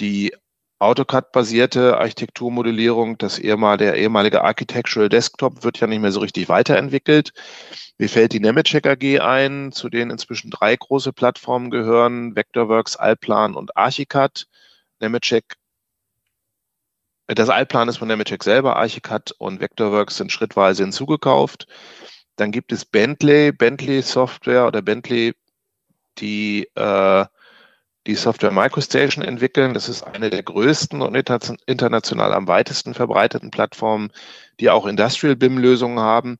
die 0.00 0.32
AutoCAD-basierte 0.80 1.98
Architekturmodellierung, 1.98 3.18
das 3.18 3.38
ehemal, 3.38 3.78
der 3.78 3.96
ehemalige 3.96 4.44
Architectural 4.44 5.08
Desktop 5.08 5.64
wird 5.64 5.80
ja 5.80 5.88
nicht 5.88 6.00
mehr 6.00 6.12
so 6.12 6.20
richtig 6.20 6.48
weiterentwickelt. 6.48 7.32
Mir 7.98 8.08
fällt 8.08 8.32
die 8.32 8.38
Nemetschek 8.40 8.86
AG 8.86 9.20
ein, 9.20 9.72
zu 9.72 9.88
denen 9.88 10.12
inzwischen 10.12 10.50
drei 10.50 10.76
große 10.76 11.12
Plattformen 11.12 11.70
gehören, 11.70 12.36
Vectorworks, 12.36 12.96
Alplan 12.96 13.56
und 13.56 13.76
Archicad. 13.76 14.46
Nemetschek, 15.00 15.56
das 17.26 17.48
Alplan 17.50 17.88
ist 17.88 17.98
von 17.98 18.08
Nemetschek 18.08 18.44
selber, 18.44 18.76
Archicad 18.76 19.32
und 19.38 19.60
Vectorworks 19.60 20.16
sind 20.16 20.30
schrittweise 20.32 20.84
hinzugekauft. 20.84 21.66
Dann 22.36 22.52
gibt 22.52 22.70
es 22.70 22.84
Bentley, 22.84 23.50
Bentley 23.50 24.00
Software 24.00 24.66
oder 24.66 24.80
Bentley, 24.80 25.34
die 26.20 26.68
äh, 26.74 27.24
die 28.06 28.14
Software 28.14 28.52
MicroStation 28.52 29.22
entwickeln. 29.22 29.74
Das 29.74 29.88
ist 29.88 30.02
eine 30.02 30.30
der 30.30 30.42
größten 30.42 31.02
und 31.02 31.14
international 31.66 32.32
am 32.32 32.48
weitesten 32.48 32.94
verbreiteten 32.94 33.50
Plattformen, 33.50 34.10
die 34.60 34.70
auch 34.70 34.86
Industrial 34.86 35.36
BIM-Lösungen 35.36 36.00
haben 36.00 36.38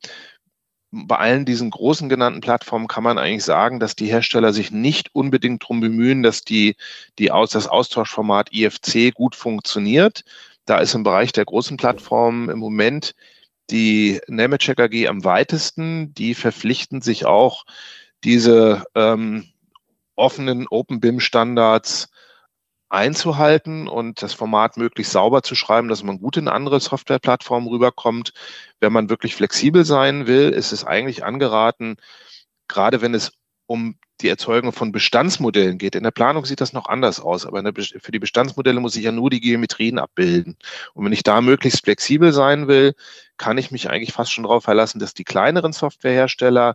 bei 0.90 1.16
allen 1.16 1.44
diesen 1.44 1.70
großen 1.70 2.08
genannten 2.08 2.40
Plattformen 2.40 2.88
kann 2.88 3.04
man 3.04 3.18
eigentlich 3.18 3.44
sagen, 3.44 3.78
dass 3.78 3.94
die 3.94 4.06
Hersteller 4.06 4.52
sich 4.52 4.70
nicht 4.70 5.14
unbedingt 5.14 5.62
darum 5.62 5.80
bemühen, 5.80 6.22
dass 6.22 6.42
die, 6.42 6.76
die 7.18 7.30
aus, 7.30 7.50
das 7.50 7.66
Austauschformat 7.66 8.52
IFC 8.52 9.12
gut 9.14 9.34
funktioniert. 9.36 10.24
Da 10.64 10.78
ist 10.78 10.94
im 10.94 11.02
Bereich 11.02 11.32
der 11.32 11.44
großen 11.44 11.76
Plattformen 11.76 12.48
im 12.48 12.58
Moment 12.58 13.14
die 13.70 14.20
Nemetschek 14.28 14.80
AG 14.80 15.08
am 15.08 15.24
weitesten. 15.24 16.14
Die 16.14 16.34
verpflichten 16.34 17.02
sich 17.02 17.26
auch, 17.26 17.64
diese 18.24 18.84
ähm, 18.94 19.44
offenen 20.18 20.66
OpenBIM-Standards 20.68 22.10
einzuhalten 22.90 23.86
und 23.86 24.22
das 24.22 24.32
Format 24.32 24.76
möglichst 24.76 25.12
sauber 25.12 25.42
zu 25.42 25.54
schreiben, 25.54 25.88
dass 25.88 26.02
man 26.02 26.18
gut 26.18 26.36
in 26.36 26.48
andere 26.48 26.80
Softwareplattformen 26.80 27.68
rüberkommt. 27.68 28.32
Wenn 28.80 28.92
man 28.92 29.10
wirklich 29.10 29.34
flexibel 29.34 29.84
sein 29.84 30.26
will, 30.26 30.50
ist 30.50 30.72
es 30.72 30.84
eigentlich 30.84 31.24
angeraten, 31.24 31.96
gerade 32.66 33.02
wenn 33.02 33.14
es 33.14 33.32
um 33.66 33.98
die 34.20 34.28
Erzeugung 34.28 34.72
von 34.72 34.90
Bestandsmodellen 34.90 35.78
geht. 35.78 35.94
In 35.94 36.02
der 36.02 36.10
Planung 36.10 36.44
sieht 36.44 36.60
das 36.60 36.72
noch 36.72 36.88
anders 36.88 37.20
aus, 37.20 37.46
aber 37.46 37.62
der, 37.62 37.84
für 37.84 38.10
die 38.10 38.18
Bestandsmodelle 38.18 38.80
muss 38.80 38.96
ich 38.96 39.04
ja 39.04 39.12
nur 39.12 39.30
die 39.30 39.40
Geometrien 39.40 39.98
abbilden. 39.98 40.56
Und 40.94 41.04
wenn 41.04 41.12
ich 41.12 41.22
da 41.22 41.40
möglichst 41.40 41.84
flexibel 41.84 42.32
sein 42.32 42.66
will, 42.66 42.94
kann 43.36 43.58
ich 43.58 43.70
mich 43.70 43.90
eigentlich 43.90 44.12
fast 44.12 44.32
schon 44.32 44.44
darauf 44.44 44.64
verlassen, 44.64 44.98
dass 44.98 45.14
die 45.14 45.24
kleineren 45.24 45.72
Softwarehersteller, 45.72 46.74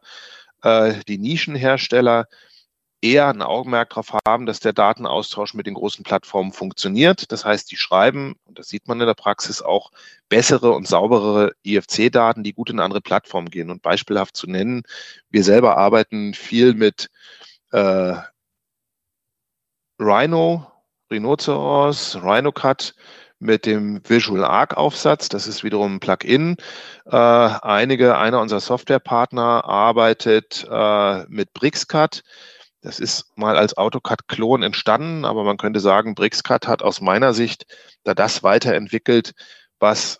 äh, 0.61 0.93
die 1.07 1.17
Nischenhersteller, 1.17 2.27
eher 3.03 3.27
ein 3.27 3.41
Augenmerk 3.41 3.89
darauf 3.89 4.13
haben, 4.25 4.45
dass 4.45 4.61
der 4.61 4.73
Datenaustausch 4.73 5.53
mit 5.53 5.67
den 5.67 5.73
großen 5.73 6.03
Plattformen 6.03 6.53
funktioniert. 6.53 7.31
Das 7.31 7.43
heißt, 7.43 7.69
die 7.69 7.75
schreiben, 7.75 8.35
und 8.45 8.57
das 8.57 8.69
sieht 8.69 8.87
man 8.87 9.01
in 9.01 9.07
der 9.07 9.13
Praxis 9.13 9.61
auch, 9.61 9.91
bessere 10.29 10.71
und 10.71 10.87
sauberere 10.87 11.51
IFC-Daten, 11.63 12.43
die 12.43 12.53
gut 12.53 12.69
in 12.69 12.79
andere 12.79 13.01
Plattformen 13.01 13.49
gehen. 13.49 13.69
Und 13.69 13.81
beispielhaft 13.81 14.37
zu 14.37 14.47
nennen, 14.47 14.83
wir 15.29 15.43
selber 15.43 15.77
arbeiten 15.77 16.33
viel 16.33 16.73
mit 16.73 17.09
äh, 17.71 18.15
Rhino, 19.99 20.65
Rhinoceros, 21.11 22.15
RhinoCut, 22.15 22.95
mit 23.39 23.65
dem 23.65 24.01
Visual 24.07 24.45
Arc 24.45 24.75
Aufsatz. 24.77 25.27
Das 25.27 25.47
ist 25.47 25.63
wiederum 25.63 25.95
ein 25.95 25.99
Plugin. 25.99 26.55
Äh, 27.05 27.17
einige, 27.17 28.17
einer 28.17 28.39
unserer 28.39 28.61
Softwarepartner 28.61 29.65
arbeitet 29.65 30.65
äh, 30.71 31.25
mit 31.27 31.53
BrixCut. 31.53 32.23
Das 32.83 32.99
ist 32.99 33.37
mal 33.37 33.57
als 33.57 33.77
AutoCAD-Klon 33.77 34.61
entstanden, 34.61 35.23
aber 35.23 35.45
man 35.45 35.55
könnte 35.55 35.79
sagen, 35.79 36.15
BrixCut 36.15 36.67
hat 36.67 36.83
aus 36.83 36.99
meiner 36.99 37.33
Sicht 37.33 37.65
da 38.03 38.13
das 38.13 38.43
weiterentwickelt, 38.43 39.33
was 39.79 40.19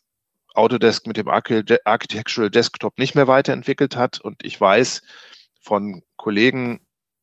Autodesk 0.54 1.06
mit 1.06 1.17
dem 1.17 1.28
Architectural 1.28 2.49
Desktop 2.49 2.97
nicht 2.97 3.15
mehr 3.15 3.28
weiterentwickelt 3.28 3.97
hat. 3.97 4.21
Und 4.21 4.45
ich 4.45 4.60
weiß 4.60 5.02
von 5.60 6.04
Kollegen 6.15 6.80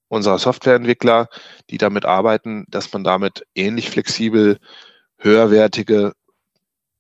unserer 0.09 0.39
Softwareentwickler, 0.39 1.29
die 1.71 1.79
damit 1.79 2.05
arbeiten, 2.05 2.67
dass 2.69 2.93
man 2.93 3.03
damit 3.03 3.47
ähnlich 3.55 3.89
flexibel 3.89 4.59
höherwertige 5.17 6.13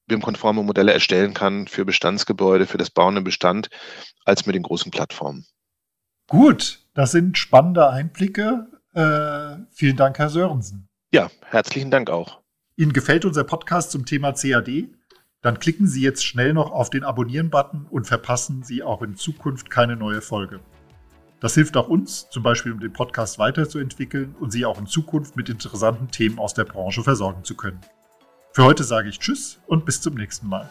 BIM-konforme 0.06 0.62
Modelle 0.62 0.94
erstellen 0.94 1.34
kann 1.34 1.66
für 1.68 1.84
Bestandsgebäude, 1.84 2.66
für 2.66 2.78
das 2.78 2.90
Bauen 2.90 3.18
im 3.18 3.24
Bestand, 3.24 3.68
als 4.24 4.46
mit 4.46 4.54
den 4.54 4.62
großen 4.62 4.90
Plattformen. 4.90 5.46
Gut, 6.30 6.78
das 6.94 7.10
sind 7.10 7.36
spannende 7.36 7.90
Einblicke. 7.90 8.68
Äh, 8.94 9.64
vielen 9.72 9.96
Dank, 9.96 10.16
Herr 10.16 10.28
Sörensen. 10.28 10.88
Ja, 11.12 11.28
herzlichen 11.42 11.90
Dank 11.90 12.08
auch. 12.08 12.38
Ihnen 12.76 12.92
gefällt 12.92 13.24
unser 13.24 13.42
Podcast 13.42 13.90
zum 13.90 14.06
Thema 14.06 14.32
CAD? 14.32 14.90
Dann 15.42 15.58
klicken 15.58 15.88
Sie 15.88 16.02
jetzt 16.02 16.24
schnell 16.24 16.52
noch 16.52 16.70
auf 16.70 16.88
den 16.88 17.02
Abonnieren-Button 17.02 17.88
und 17.90 18.06
verpassen 18.06 18.62
Sie 18.62 18.84
auch 18.84 19.02
in 19.02 19.16
Zukunft 19.16 19.70
keine 19.70 19.96
neue 19.96 20.20
Folge. 20.20 20.60
Das 21.40 21.54
hilft 21.54 21.76
auch 21.76 21.88
uns, 21.88 22.30
zum 22.30 22.44
Beispiel 22.44 22.70
um 22.70 22.78
den 22.78 22.92
Podcast 22.92 23.40
weiterzuentwickeln 23.40 24.36
und 24.38 24.52
Sie 24.52 24.64
auch 24.64 24.78
in 24.78 24.86
Zukunft 24.86 25.34
mit 25.34 25.48
interessanten 25.48 26.12
Themen 26.12 26.38
aus 26.38 26.54
der 26.54 26.64
Branche 26.64 27.02
versorgen 27.02 27.42
zu 27.42 27.56
können. 27.56 27.80
Für 28.52 28.62
heute 28.62 28.84
sage 28.84 29.08
ich 29.08 29.18
Tschüss 29.18 29.58
und 29.66 29.84
bis 29.84 30.00
zum 30.00 30.14
nächsten 30.14 30.46
Mal. 30.46 30.70